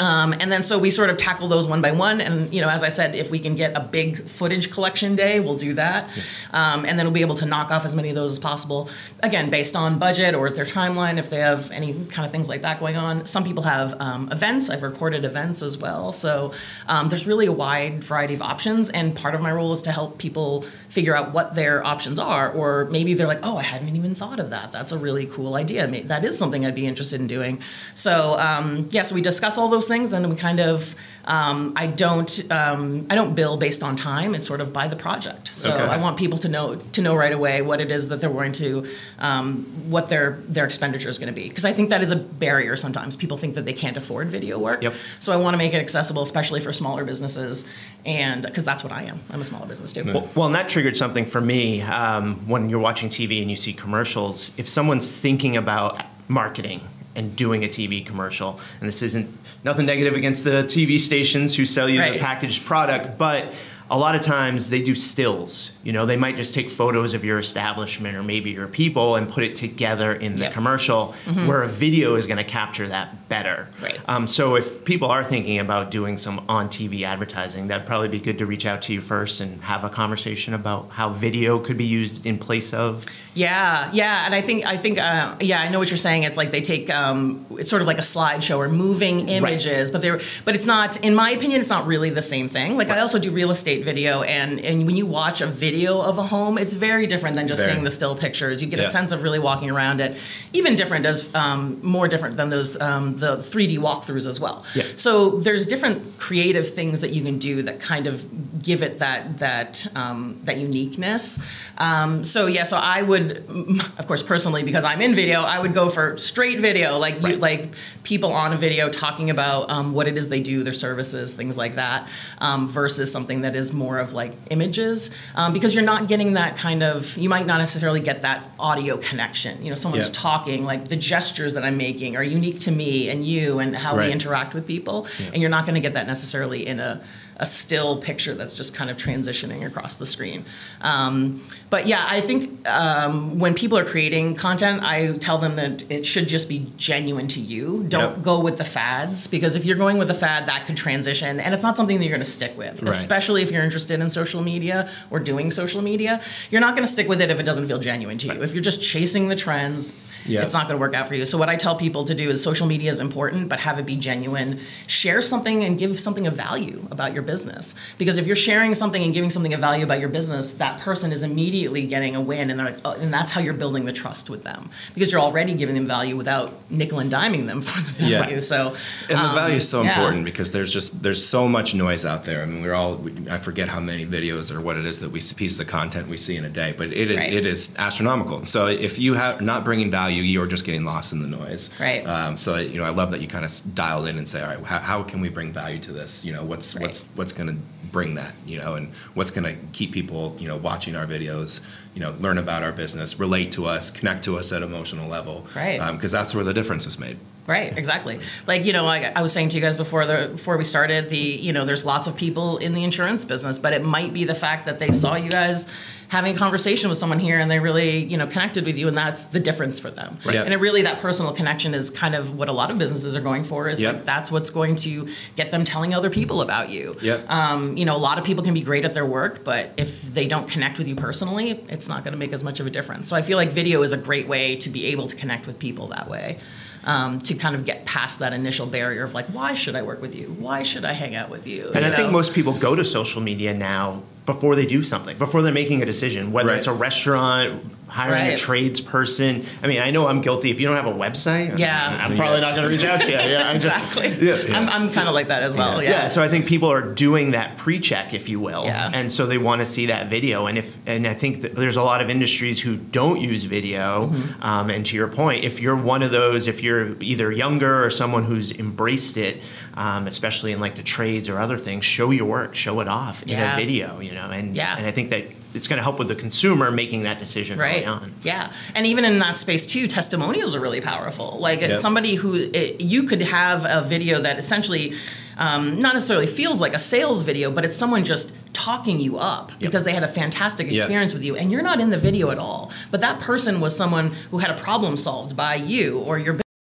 Um, 0.00 0.32
and 0.32 0.50
then 0.50 0.62
so 0.64 0.78
we 0.78 0.90
sort 0.90 1.10
of 1.10 1.16
tackle 1.16 1.46
those 1.46 1.68
one 1.68 1.80
by 1.80 1.92
one. 1.92 2.20
And, 2.20 2.52
you 2.52 2.60
know, 2.60 2.68
as 2.68 2.82
I 2.82 2.88
said, 2.88 3.14
if 3.14 3.30
we 3.30 3.38
can 3.38 3.54
get 3.54 3.76
a 3.76 3.80
big 3.80 4.28
footage 4.28 4.72
collection 4.72 5.14
day, 5.14 5.38
we'll 5.38 5.56
do 5.56 5.74
that. 5.74 6.08
Um, 6.52 6.84
and 6.84 6.98
then 6.98 7.06
we'll 7.06 7.14
be 7.14 7.20
able 7.20 7.36
to 7.36 7.46
knock 7.46 7.70
off 7.70 7.84
as 7.84 7.94
many 7.94 8.08
of 8.08 8.16
those 8.16 8.32
as 8.32 8.38
possible. 8.40 8.90
Again, 9.22 9.50
based 9.50 9.76
on 9.76 9.98
budget 9.98 10.34
or 10.34 10.50
their 10.50 10.64
timeline, 10.64 11.18
if 11.18 11.30
they 11.30 11.38
have 11.38 11.70
any 11.70 11.92
kind 12.06 12.26
of 12.26 12.32
things 12.32 12.48
like 12.48 12.62
that 12.62 12.80
going 12.80 12.96
on. 12.96 13.24
Some 13.26 13.44
people 13.44 13.62
have 13.62 14.00
um, 14.00 14.28
events. 14.32 14.68
I've 14.68 14.82
recorded 14.82 15.24
events 15.24 15.62
as 15.62 15.78
well. 15.78 16.12
So 16.12 16.52
um, 16.88 17.08
there's 17.08 17.26
really 17.26 17.46
a 17.46 17.52
wide 17.52 18.02
variety 18.02 18.34
of 18.34 18.42
options. 18.42 18.90
And 18.90 19.14
part 19.14 19.34
of 19.34 19.40
my 19.40 19.52
role 19.52 19.72
is 19.72 19.82
to 19.82 19.92
help 19.92 20.18
people 20.18 20.64
figure 20.88 21.16
out 21.16 21.32
what 21.32 21.54
their 21.54 21.84
options 21.86 22.18
are. 22.18 22.50
Or 22.50 22.86
maybe 22.90 23.14
they're 23.14 23.28
like, 23.28 23.40
oh, 23.42 23.58
I 23.58 23.62
hadn't 23.62 23.94
even 23.94 24.14
thought 24.14 24.40
of 24.40 24.50
that. 24.50 24.72
That's 24.72 24.92
a 24.92 24.98
really 24.98 25.26
cool 25.26 25.54
idea. 25.54 25.86
That 25.86 26.24
is 26.24 26.36
something 26.36 26.66
I'd 26.66 26.74
be 26.74 26.86
interested 26.86 27.20
in 27.20 27.26
doing. 27.26 27.60
So, 27.94 28.38
um, 28.40 28.88
yeah, 28.90 29.02
so 29.02 29.14
we 29.14 29.22
discuss 29.22 29.56
all 29.56 29.68
those 29.68 29.83
things 29.88 30.12
and 30.12 30.28
we 30.30 30.36
kind 30.36 30.60
of 30.60 30.94
um, 31.26 31.72
I 31.74 31.86
don't 31.86 32.52
um, 32.52 33.06
I 33.08 33.14
don't 33.14 33.34
bill 33.34 33.56
based 33.56 33.82
on 33.82 33.96
time. 33.96 34.34
It's 34.34 34.46
sort 34.46 34.60
of 34.60 34.72
by 34.72 34.88
the 34.88 34.96
project. 34.96 35.48
So 35.48 35.72
Okay. 35.72 35.82
I 35.82 35.96
want 35.96 36.18
people 36.18 36.36
to 36.38 36.48
know 36.48 36.74
to 36.76 37.00
know 37.00 37.14
right 37.16 37.32
away 37.32 37.62
what 37.62 37.80
it 37.80 37.90
is 37.90 38.08
that 38.08 38.20
they're 38.20 38.30
going 38.30 38.52
to 38.52 38.86
um, 39.18 39.64
what 39.90 40.08
their 40.08 40.42
their 40.48 40.66
expenditure 40.66 41.08
is 41.08 41.18
going 41.18 41.32
to 41.32 41.34
be 41.34 41.48
because 41.48 41.64
I 41.64 41.72
think 41.72 41.90
that 41.90 42.02
is 42.02 42.10
a 42.10 42.16
barrier 42.16 42.76
sometimes. 42.76 43.16
People 43.16 43.38
think 43.38 43.54
that 43.54 43.64
they 43.64 43.72
can't 43.72 43.96
afford 43.96 44.28
video 44.28 44.58
work. 44.58 44.82
Yep. 44.82 44.94
So 45.18 45.32
I 45.32 45.36
want 45.36 45.54
to 45.54 45.58
make 45.58 45.72
it 45.72 45.78
accessible, 45.78 46.22
especially 46.22 46.60
for 46.60 46.72
smaller 46.72 47.04
businesses, 47.04 47.64
and 48.04 48.42
because 48.42 48.64
that's 48.64 48.84
what 48.84 48.92
I 48.92 49.04
am. 49.04 49.20
I'm 49.32 49.40
a 49.40 49.44
smaller 49.44 49.66
business 49.66 49.92
too. 49.92 50.04
Well, 50.04 50.28
well, 50.34 50.46
and 50.46 50.54
that 50.54 50.68
triggered 50.68 50.96
something 50.96 51.24
for 51.24 51.40
me 51.40 51.80
um, 51.82 52.46
when 52.46 52.68
you're 52.68 52.80
watching 52.80 53.08
TV 53.08 53.40
and 53.40 53.50
you 53.50 53.56
see 53.56 53.72
commercials. 53.72 54.52
If 54.58 54.68
someone's 54.68 55.18
thinking 55.18 55.56
about 55.56 56.04
marketing 56.28 56.80
and 57.14 57.36
doing 57.36 57.64
a 57.64 57.68
TV 57.68 58.04
commercial, 58.04 58.60
and 58.80 58.88
this 58.88 59.02
isn't 59.02 59.30
nothing 59.62 59.86
negative 59.86 60.14
against 60.14 60.44
the 60.44 60.64
TV 60.64 60.98
stations 60.98 61.54
who 61.54 61.64
sell 61.64 61.88
you 61.88 61.98
the 62.12 62.18
packaged 62.18 62.64
product, 62.64 63.18
but 63.18 63.52
a 63.90 63.98
lot 63.98 64.14
of 64.14 64.20
times 64.22 64.70
they 64.70 64.82
do 64.82 64.94
stills. 64.94 65.72
You 65.82 65.92
know, 65.92 66.06
they 66.06 66.16
might 66.16 66.36
just 66.36 66.54
take 66.54 66.70
photos 66.70 67.12
of 67.14 67.24
your 67.24 67.38
establishment 67.38 68.16
or 68.16 68.22
maybe 68.22 68.50
your 68.50 68.66
people 68.66 69.16
and 69.16 69.28
put 69.28 69.44
it 69.44 69.54
together 69.56 70.12
in 70.14 70.32
the 70.34 70.44
Yep. 70.44 70.52
commercial, 70.52 71.14
where 71.46 71.62
a 71.62 71.68
video 71.68 72.14
is 72.16 72.26
going 72.26 72.38
to 72.38 72.44
capture 72.44 72.88
that 72.88 73.28
better. 73.28 73.68
Right. 73.82 73.98
Um, 74.08 74.26
so 74.26 74.56
if 74.56 74.84
people 74.84 75.08
are 75.08 75.22
thinking 75.22 75.58
about 75.58 75.90
doing 75.90 76.16
some 76.16 76.44
on 76.48 76.68
TV 76.68 77.04
advertising, 77.04 77.68
that'd 77.68 77.86
probably 77.86 78.08
be 78.08 78.20
good 78.20 78.38
to 78.38 78.46
reach 78.46 78.64
out 78.66 78.80
to 78.82 78.92
you 78.92 79.00
first 79.00 79.40
and 79.40 79.60
have 79.62 79.84
a 79.84 79.90
conversation 79.90 80.54
about 80.54 80.88
how 80.90 81.10
video 81.10 81.58
could 81.58 81.76
be 81.76 81.84
used 81.84 82.24
in 82.24 82.38
place 82.38 82.72
of. 82.72 83.04
Yeah, 83.34 83.90
yeah, 83.92 84.24
and 84.26 84.34
I 84.34 84.40
think 84.40 84.64
I 84.64 84.76
think 84.76 84.98
uh, 85.00 85.34
yeah, 85.40 85.60
I 85.60 85.68
know 85.68 85.80
what 85.80 85.90
you're 85.90 85.98
saying. 85.98 86.22
It's 86.22 86.36
like 86.36 86.52
they 86.52 86.60
take 86.60 86.88
um, 86.88 87.44
it's 87.58 87.68
sort 87.68 87.82
of 87.82 87.88
like 87.88 87.98
a 87.98 88.02
slideshow 88.02 88.58
or 88.58 88.68
moving 88.68 89.28
images, 89.28 89.90
but 89.90 90.00
they're 90.02 90.20
but 90.44 90.54
it's 90.54 90.66
not. 90.66 90.96
In 91.02 91.14
my 91.16 91.30
opinion, 91.30 91.58
it's 91.60 91.68
not 91.70 91.86
really 91.88 92.10
the 92.10 92.22
same 92.22 92.48
thing. 92.48 92.76
Like 92.76 92.90
I 92.90 93.00
also 93.00 93.18
do 93.18 93.32
real 93.32 93.50
estate 93.50 93.73
estate 93.74 93.84
video, 93.84 94.22
and 94.22 94.60
and 94.60 94.86
when 94.86 94.96
you 94.96 95.06
watch 95.06 95.40
a 95.40 95.46
video 95.46 96.00
of 96.00 96.18
a 96.18 96.22
home, 96.22 96.58
it's 96.58 96.74
very 96.74 97.06
different 97.06 97.36
than 97.36 97.48
just 97.48 97.62
Very. 97.62 97.72
seeing 97.72 97.84
the 97.84 97.90
still 97.90 98.16
pictures. 98.16 98.60
You 98.62 98.68
get 98.68 98.78
Yeah. 98.80 98.86
a 98.86 98.90
sense 98.90 99.12
of 99.12 99.22
really 99.22 99.38
walking 99.38 99.70
around 99.70 100.00
it. 100.00 100.16
Even 100.52 100.74
different 100.76 101.06
as 101.06 101.28
um, 101.34 101.78
more 101.82 102.08
different 102.08 102.36
than 102.36 102.48
those 102.48 102.80
um, 102.80 103.16
the 103.16 103.36
3D 103.38 103.78
walkthroughs 103.78 104.26
as 104.26 104.40
well. 104.40 104.64
Yeah. 104.74 104.84
So 104.96 105.38
there's 105.38 105.66
different 105.66 106.18
creative 106.18 106.72
things 106.74 107.00
that 107.00 107.10
you 107.10 107.22
can 107.22 107.38
do 107.38 107.62
that 107.62 107.80
kind 107.80 108.06
of 108.06 108.62
give 108.62 108.82
it 108.82 108.98
that 109.00 109.38
that 109.38 109.86
um, 109.94 110.40
that 110.44 110.58
uniqueness. 110.58 111.38
Um, 111.78 112.24
so 112.24 112.46
yeah, 112.46 112.64
so 112.64 112.76
I 112.76 113.02
would, 113.02 113.44
of 113.98 114.06
course, 114.06 114.22
personally 114.22 114.62
because 114.62 114.84
I'm 114.84 115.00
in 115.00 115.14
video, 115.14 115.42
I 115.42 115.58
would 115.58 115.74
go 115.74 115.88
for 115.88 116.16
straight 116.16 116.60
video, 116.60 116.98
like 116.98 117.20
you, 117.22 117.36
like 117.36 117.74
people 118.04 118.32
on 118.32 118.52
a 118.52 118.56
video 118.56 118.88
talking 118.88 119.30
about 119.30 119.70
um, 119.70 119.92
what 119.92 120.06
it 120.06 120.16
is 120.16 120.28
they 120.28 120.40
do, 120.40 120.62
their 120.62 120.72
services, 120.72 121.34
things 121.34 121.58
like 121.58 121.74
that, 121.76 122.08
um, 122.38 122.68
versus 122.68 123.10
something 123.10 123.42
that 123.42 123.56
is 123.56 123.63
more 123.72 123.98
of 123.98 124.12
like 124.12 124.32
images, 124.50 125.10
um, 125.34 125.52
because 125.52 125.74
you're 125.74 125.84
not 125.84 126.08
getting 126.08 126.34
that 126.34 126.56
kind 126.56 126.82
of. 126.82 127.16
You 127.16 127.28
might 127.28 127.46
not 127.46 127.58
necessarily 127.58 128.00
get 128.00 128.22
that 128.22 128.44
audio 128.58 128.96
connection. 128.96 129.62
You 129.64 129.70
know, 129.70 129.76
someone's 129.76 130.08
Yeah. 130.08 130.14
talking, 130.14 130.64
like 130.64 130.88
the 130.88 130.96
gestures 130.96 131.54
that 131.54 131.64
I'm 131.64 131.76
making 131.76 132.16
are 132.16 132.22
unique 132.22 132.60
to 132.60 132.70
me 132.70 133.08
and 133.08 133.24
you 133.26 133.58
and 133.60 133.74
how 133.76 133.96
Right. 133.96 134.06
we 134.08 134.12
interact 134.12 134.54
with 134.54 134.66
people, 134.66 135.06
and 135.32 135.40
you're 135.40 135.50
not 135.50 135.64
going 135.66 135.74
to 135.76 135.80
get 135.80 135.94
that 135.94 136.06
necessarily 136.06 136.66
in 136.66 136.80
a 136.80 137.00
a 137.38 137.46
still 137.46 138.00
picture 138.00 138.34
that's 138.34 138.52
just 138.54 138.74
kind 138.74 138.90
of 138.90 138.96
transitioning 138.96 139.66
across 139.66 139.98
the 139.98 140.06
screen. 140.06 140.44
Um, 140.82 141.44
but 141.70 141.86
yeah, 141.86 142.06
I 142.08 142.20
think 142.20 142.68
um, 142.68 143.38
when 143.40 143.54
people 143.54 143.76
are 143.76 143.84
creating 143.84 144.36
content, 144.36 144.82
I 144.84 145.16
tell 145.18 145.38
them 145.38 145.56
that 145.56 145.90
it 145.90 146.06
should 146.06 146.28
just 146.28 146.48
be 146.48 146.70
genuine 146.76 147.26
to 147.28 147.40
you. 147.40 147.84
Don't 147.88 148.14
Yep. 148.16 148.22
go 148.22 148.38
with 148.40 148.58
the 148.58 148.64
fads 148.64 149.26
because 149.26 149.56
if 149.56 149.64
you're 149.64 149.76
going 149.76 149.98
with 149.98 150.10
a 150.10 150.14
fad, 150.14 150.46
that 150.46 150.66
could 150.66 150.76
transition, 150.76 151.40
and 151.40 151.52
it's 151.54 151.62
not 151.62 151.76
something 151.76 151.98
that 151.98 152.04
you're 152.04 152.12
going 152.16 152.24
to 152.24 152.30
stick 152.30 152.56
with. 152.56 152.82
Right. 152.82 152.88
Especially 152.92 153.42
if 153.42 153.50
you're 153.50 153.64
interested 153.64 154.00
in 154.00 154.10
social 154.10 154.42
media 154.42 154.88
or 155.10 155.18
doing 155.18 155.50
social 155.50 155.82
media, 155.82 156.20
you're 156.50 156.60
not 156.60 156.74
going 156.76 156.86
to 156.86 156.92
stick 156.92 157.08
with 157.08 157.20
it 157.20 157.30
if 157.30 157.40
it 157.40 157.44
doesn't 157.44 157.66
feel 157.66 157.78
genuine 157.78 158.18
to 158.18 158.26
you. 158.28 158.42
If 158.42 158.52
you're 158.54 158.62
just 158.62 158.82
chasing 158.82 159.28
the 159.28 159.36
trends, 159.36 159.94
Yeah. 160.26 160.42
it's 160.42 160.54
not 160.54 160.66
going 160.68 160.76
to 160.78 160.80
work 160.80 160.94
out 160.94 161.06
for 161.08 161.14
you. 161.14 161.24
So 161.26 161.36
what 161.38 161.48
I 161.48 161.56
tell 161.56 161.76
people 161.76 162.04
to 162.04 162.14
do 162.14 162.30
is 162.30 162.42
social 162.42 162.66
media 162.66 162.90
is 162.90 163.00
important, 163.00 163.48
but 163.48 163.60
have 163.60 163.78
it 163.78 163.86
be 163.86 163.96
genuine. 163.96 164.60
Share 164.86 165.22
something 165.22 165.62
and 165.64 165.78
give 165.78 165.98
something 166.00 166.26
of 166.26 166.34
value 166.34 166.86
about 166.90 167.12
your 167.14 167.22
business. 167.22 167.74
Because 167.98 168.16
if 168.16 168.26
you're 168.26 168.36
sharing 168.36 168.74
something 168.74 169.02
and 169.02 169.12
giving 169.12 169.30
something 169.30 169.52
of 169.54 169.60
value 169.60 169.84
about 169.84 170.00
your 170.00 170.08
business, 170.08 170.52
that 170.54 170.80
person 170.80 171.12
is 171.12 171.22
immediately 171.22 171.84
getting 171.86 172.16
a 172.16 172.20
win, 172.20 172.50
and 172.50 172.58
they're 172.58 172.66
like, 172.70 172.78
oh, 172.84 172.92
and 172.92 173.12
that's 173.12 173.30
how 173.32 173.40
you're 173.40 173.54
building 173.54 173.84
the 173.84 173.92
trust 173.92 174.30
with 174.30 174.44
them. 174.44 174.70
Because 174.94 175.10
you're 175.12 175.20
already 175.20 175.54
giving 175.54 175.74
them 175.74 175.86
value 175.86 176.16
without 176.16 176.52
nickel 176.70 176.98
and 177.00 177.10
diming 177.10 177.46
them 177.46 177.60
for 177.68 177.80
the 178.00 178.04
Yeah. 178.08 178.20
value. 178.22 178.40
So 178.40 178.76
And 179.08 179.18
the 179.18 179.24
um, 179.24 179.34
value 179.34 179.56
is 179.56 179.68
so 179.68 179.82
yeah. 179.82 179.94
important 179.94 180.24
because 180.24 180.50
there's 180.52 180.72
just 180.72 181.02
there's 181.02 181.24
so 181.24 181.48
much 181.48 181.74
noise 181.74 182.04
out 182.04 182.24
there. 182.24 182.42
I 182.42 182.46
mean, 182.46 182.62
we're 182.62 182.74
all 182.74 182.94
we, 182.96 183.12
I 183.30 183.38
forget 183.38 183.68
how 183.68 183.80
many 183.80 184.06
videos 184.06 184.54
or 184.54 184.60
what 184.60 184.76
it 184.76 184.84
is 184.84 185.00
that 185.00 185.10
we 185.10 185.18
pieces 185.20 185.58
of 185.60 185.66
content 185.66 186.08
we 186.08 186.16
see 186.16 186.36
in 186.36 186.44
a 186.44 186.48
day, 186.48 186.72
but 186.76 186.92
it 186.92 187.04
Right. 187.16 187.32
it 187.32 187.44
is 187.46 187.74
astronomical. 187.78 188.44
So 188.44 188.66
if 188.68 188.98
you 188.98 189.14
have 189.14 189.40
not 189.40 189.64
bringing 189.64 189.90
value, 189.90 190.13
you're 190.22 190.46
just 190.46 190.64
getting 190.64 190.84
lost 190.84 191.12
in 191.12 191.20
the 191.22 191.28
noise. 191.28 191.78
Right. 191.80 192.06
Um, 192.06 192.36
so 192.36 192.56
you 192.56 192.78
know, 192.78 192.84
I 192.84 192.90
love 192.90 193.10
that 193.12 193.20
you 193.20 193.28
kind 193.28 193.44
of 193.44 193.52
dialed 193.74 194.06
in 194.06 194.18
and 194.18 194.28
say, 194.28 194.42
all 194.42 194.48
right, 194.54 194.64
how, 194.64 194.78
how 194.78 195.02
can 195.02 195.20
we 195.20 195.28
bring 195.28 195.52
value 195.52 195.78
to 195.80 195.92
this? 195.92 196.24
You 196.24 196.32
know, 196.32 196.44
what's 196.44 196.74
Right. 196.74 196.82
what's 196.82 197.06
what's 197.14 197.32
going 197.32 197.48
to 197.48 197.56
bring 197.90 198.14
that? 198.14 198.34
You 198.46 198.58
know, 198.58 198.74
and 198.74 198.92
what's 199.14 199.30
going 199.30 199.44
to 199.44 199.60
keep 199.72 199.92
people 199.92 200.36
you 200.38 200.48
know 200.48 200.56
watching 200.56 200.96
our 200.96 201.06
videos? 201.06 201.66
You 201.94 202.00
know, 202.00 202.14
learn 202.18 202.38
about 202.38 202.62
our 202.62 202.72
business, 202.72 203.20
relate 203.20 203.52
to 203.52 203.66
us, 203.66 203.90
connect 203.90 204.24
to 204.24 204.36
us 204.36 204.52
at 204.52 204.62
emotional 204.62 205.08
level. 205.08 205.46
Right. 205.54 205.78
Because 205.92 206.10
that's 206.10 206.34
where 206.34 206.42
the 206.44 206.54
difference 206.54 206.86
is 206.86 206.98
made. 206.98 207.18
Right, 207.46 207.76
exactly. 207.76 208.20
Like 208.46 208.64
you 208.64 208.72
know, 208.72 208.84
like 208.84 209.16
I 209.16 209.20
was 209.20 209.32
saying 209.32 209.50
to 209.50 209.56
you 209.56 209.62
guys 209.62 209.76
before 209.76 210.06
the 210.06 210.28
before 210.32 210.56
we 210.56 210.64
started, 210.64 211.10
the 211.10 211.18
you 211.18 211.52
know, 211.52 211.64
there's 211.66 211.84
lots 211.84 212.06
of 212.06 212.16
people 212.16 212.56
in 212.56 212.74
the 212.74 212.82
insurance 212.84 213.24
business, 213.26 213.58
but 213.58 213.74
it 213.74 213.84
might 213.84 214.14
be 214.14 214.24
the 214.24 214.34
fact 214.34 214.64
that 214.64 214.78
they 214.78 214.90
saw 214.90 215.14
you 215.14 215.30
guys 215.30 215.70
having 216.08 216.34
a 216.34 216.38
conversation 216.38 216.88
with 216.90 216.98
someone 216.98 217.18
here 217.18 217.38
and 217.40 217.50
they 217.50 217.58
really 217.58 218.04
you 218.04 218.16
know 218.16 218.26
connected 218.26 218.64
with 218.64 218.78
you, 218.78 218.88
and 218.88 218.96
that's 218.96 219.24
the 219.24 219.40
difference 219.40 219.78
for 219.78 219.90
them. 219.90 220.18
Right. 220.24 220.36
Yeah. 220.36 220.42
And 220.44 220.54
it 220.54 220.56
really 220.58 220.82
that 220.82 221.00
personal 221.00 221.32
connection 221.32 221.74
is 221.74 221.90
kind 221.90 222.14
of 222.14 222.34
what 222.34 222.48
a 222.48 222.52
lot 222.52 222.70
of 222.70 222.78
businesses 222.78 223.14
are 223.14 223.20
going 223.20 223.44
for. 223.44 223.68
Is 223.68 223.82
Yep. 223.82 223.94
like 223.94 224.04
that's 224.06 224.32
what's 224.32 224.48
going 224.48 224.76
to 224.76 225.08
get 225.36 225.50
them 225.50 225.64
telling 225.66 225.92
other 225.92 226.08
people 226.08 226.40
about 226.40 226.70
you. 226.70 226.96
Yep. 227.02 227.28
Um, 227.30 227.76
you 227.76 227.84
know, 227.84 227.94
a 227.94 227.98
lot 227.98 228.16
of 228.16 228.24
people 228.24 228.42
can 228.42 228.54
be 228.54 228.62
great 228.62 228.86
at 228.86 228.94
their 228.94 229.04
work, 229.04 229.44
but 229.44 229.72
if 229.76 230.00
they 230.00 230.26
don't 230.26 230.48
connect 230.48 230.78
with 230.78 230.88
you 230.88 230.94
personally, 230.94 231.62
it's 231.68 231.90
not 231.90 232.04
going 232.04 232.12
to 232.12 232.18
make 232.18 232.32
as 232.32 232.42
much 232.42 232.58
of 232.58 232.66
a 232.66 232.70
difference. 232.70 233.08
So 233.08 233.16
I 233.16 233.20
feel 233.22 233.36
like 233.36 233.50
video 233.50 233.82
is 233.82 233.92
a 233.92 233.98
great 233.98 234.28
way 234.28 234.56
to 234.56 234.70
be 234.70 234.86
able 234.86 235.08
to 235.08 235.16
connect 235.16 235.46
with 235.46 235.58
people 235.58 235.88
that 235.88 236.08
way. 236.08 236.38
Um, 236.86 237.18
to 237.22 237.34
kind 237.34 237.54
of 237.54 237.64
get 237.64 237.86
past 237.86 238.18
that 238.18 238.34
initial 238.34 238.66
barrier 238.66 239.04
of 239.04 239.14
like, 239.14 239.24
why 239.26 239.54
should 239.54 239.74
I 239.74 239.80
work 239.80 240.02
with 240.02 240.14
you? 240.14 240.26
Why 240.38 240.62
should 240.62 240.84
I 240.84 240.92
hang 240.92 241.14
out 241.14 241.30
with 241.30 241.46
you? 241.46 241.70
And 241.74 241.82
You 241.82 241.90
I 241.90 241.96
think 241.96 242.12
most 242.12 242.34
people 242.34 242.52
go 242.52 242.74
to 242.76 242.84
social 242.84 243.22
media 243.22 243.54
now 243.54 244.02
before 244.26 244.54
they 244.56 244.66
do 244.66 244.82
something, 244.82 245.18
before 245.18 245.42
they're 245.42 245.52
making 245.52 245.82
a 245.82 245.86
decision, 245.86 246.32
whether 246.32 246.48
Right. 246.48 246.58
it's 246.58 246.66
a 246.66 246.72
restaurant, 246.72 247.62
hiring 247.88 248.32
a 248.32 248.36
tradesperson. 248.36 249.44
I 249.62 249.66
mean, 249.66 249.80
I 249.80 249.90
know 249.90 250.06
I'm 250.08 250.20
guilty. 250.20 250.50
If 250.50 250.58
you 250.58 250.66
don't 250.66 250.76
have 250.76 250.86
a 250.86 250.92
website, 250.92 251.58
Yeah. 251.58 251.98
I'm 252.02 252.16
probably 252.16 252.40
not 252.40 252.56
going 252.56 252.66
to 252.66 252.72
reach 252.74 252.84
out 252.84 253.00
to 253.02 253.08
you. 253.08 253.14
Yeah, 253.16 253.48
I'm 253.48 253.54
exactly. 253.56 254.08
Just, 254.08 254.48
yeah. 254.48 254.58
I'm, 254.58 254.68
I'm 254.68 254.88
kind 254.88 255.08
of 255.08 255.14
like 255.14 255.28
that 255.28 255.42
as 255.42 255.54
well. 255.54 255.82
Yeah. 255.82 255.90
Yeah. 255.90 256.02
Yeah. 256.02 256.08
so 256.08 256.22
I 256.22 256.28
think 256.28 256.46
people 256.46 256.70
are 256.72 256.80
doing 256.82 257.32
that 257.32 257.56
pre-check, 257.58 258.14
if 258.14 258.28
you 258.28 258.40
will, 258.40 258.64
Yeah. 258.64 258.90
and 258.92 259.12
so 259.12 259.26
they 259.26 259.38
want 259.38 259.60
to 259.60 259.66
see 259.66 259.86
that 259.86 260.08
video. 260.08 260.46
And 260.46 260.58
if 260.58 260.76
and 260.86 261.06
I 261.06 261.14
think 261.14 261.42
that 261.42 261.54
there's 261.54 261.76
a 261.76 261.82
lot 261.82 262.00
of 262.00 262.08
industries 262.10 262.60
who 262.60 262.76
don't 262.76 263.20
use 263.20 263.44
video. 263.44 264.08
Mm-hmm. 264.08 264.42
Um, 264.42 264.70
and 264.70 264.84
to 264.86 264.96
your 264.96 265.08
point, 265.08 265.44
if 265.44 265.60
you're 265.60 265.76
one 265.76 266.02
of 266.02 266.10
those, 266.10 266.48
if 266.48 266.62
you're 266.62 267.00
either 267.00 267.30
younger 267.30 267.84
or 267.84 267.90
someone 267.90 268.24
who's 268.24 268.50
embraced 268.58 269.16
it, 269.18 269.42
um, 269.76 270.06
especially 270.06 270.52
in 270.52 270.60
like 270.60 270.74
the 270.76 270.82
trades 270.82 271.28
or 271.28 271.38
other 271.38 271.58
things, 271.58 271.84
show 271.84 272.10
your 272.10 272.24
work, 272.26 272.54
show 272.54 272.80
it 272.80 272.88
off 272.88 273.22
in 273.24 273.28
Yeah. 273.30 273.54
a 273.54 273.56
video. 273.56 274.00
You 274.00 274.13
know, 274.14 274.30
and 274.30 274.56
Yeah. 274.56 274.76
and 274.76 274.86
I 274.86 274.90
think 274.90 275.10
that 275.10 275.24
it's 275.54 275.68
going 275.68 275.76
to 275.76 275.82
help 275.84 275.98
with 276.00 276.08
the 276.08 276.16
consumer 276.16 276.70
making 276.72 277.04
that 277.04 277.20
decision 277.20 277.60
early 277.60 277.70
right 277.70 277.86
on. 277.86 278.12
yeah 278.24 278.52
and 278.74 278.86
even 278.88 279.04
in 279.04 279.20
that 279.20 279.36
space 279.36 279.64
too 279.66 279.86
testimonials 279.86 280.52
are 280.56 280.58
really 280.58 280.80
powerful 280.80 281.38
like 281.38 281.60
Yep. 281.60 281.70
it's 281.70 281.80
somebody 281.80 282.16
who 282.16 282.34
it, 282.34 282.80
you 282.80 283.04
could 283.04 283.22
have 283.22 283.64
a 283.64 283.86
video 283.88 284.18
that 284.20 284.36
essentially 284.36 284.94
um, 285.38 285.78
not 285.78 285.94
necessarily 285.94 286.26
feels 286.26 286.60
like 286.60 286.74
a 286.74 286.78
sales 286.80 287.22
video 287.22 287.52
but 287.52 287.64
it's 287.64 287.76
someone 287.76 288.02
just 288.04 288.32
talking 288.52 288.98
you 288.98 289.16
up 289.18 289.52
because 289.60 289.84
they 289.84 289.92
had 289.92 290.02
a 290.02 290.08
fantastic 290.08 290.72
experience 290.72 291.14
with 291.14 291.24
you 291.24 291.36
and 291.36 291.52
you're 291.52 291.62
not 291.62 291.78
in 291.78 291.90
the 291.90 291.98
video 291.98 292.30
at 292.30 292.38
all 292.38 292.72
but 292.90 293.00
that 293.00 293.20
person 293.20 293.60
was 293.60 293.76
someone 293.76 294.10
who 294.32 294.38
had 294.38 294.50
a 294.50 294.54
problem 294.60 294.96
solved 294.96 295.36
by 295.36 295.54
you 295.54 295.98
or 296.00 296.18
your 296.18 296.36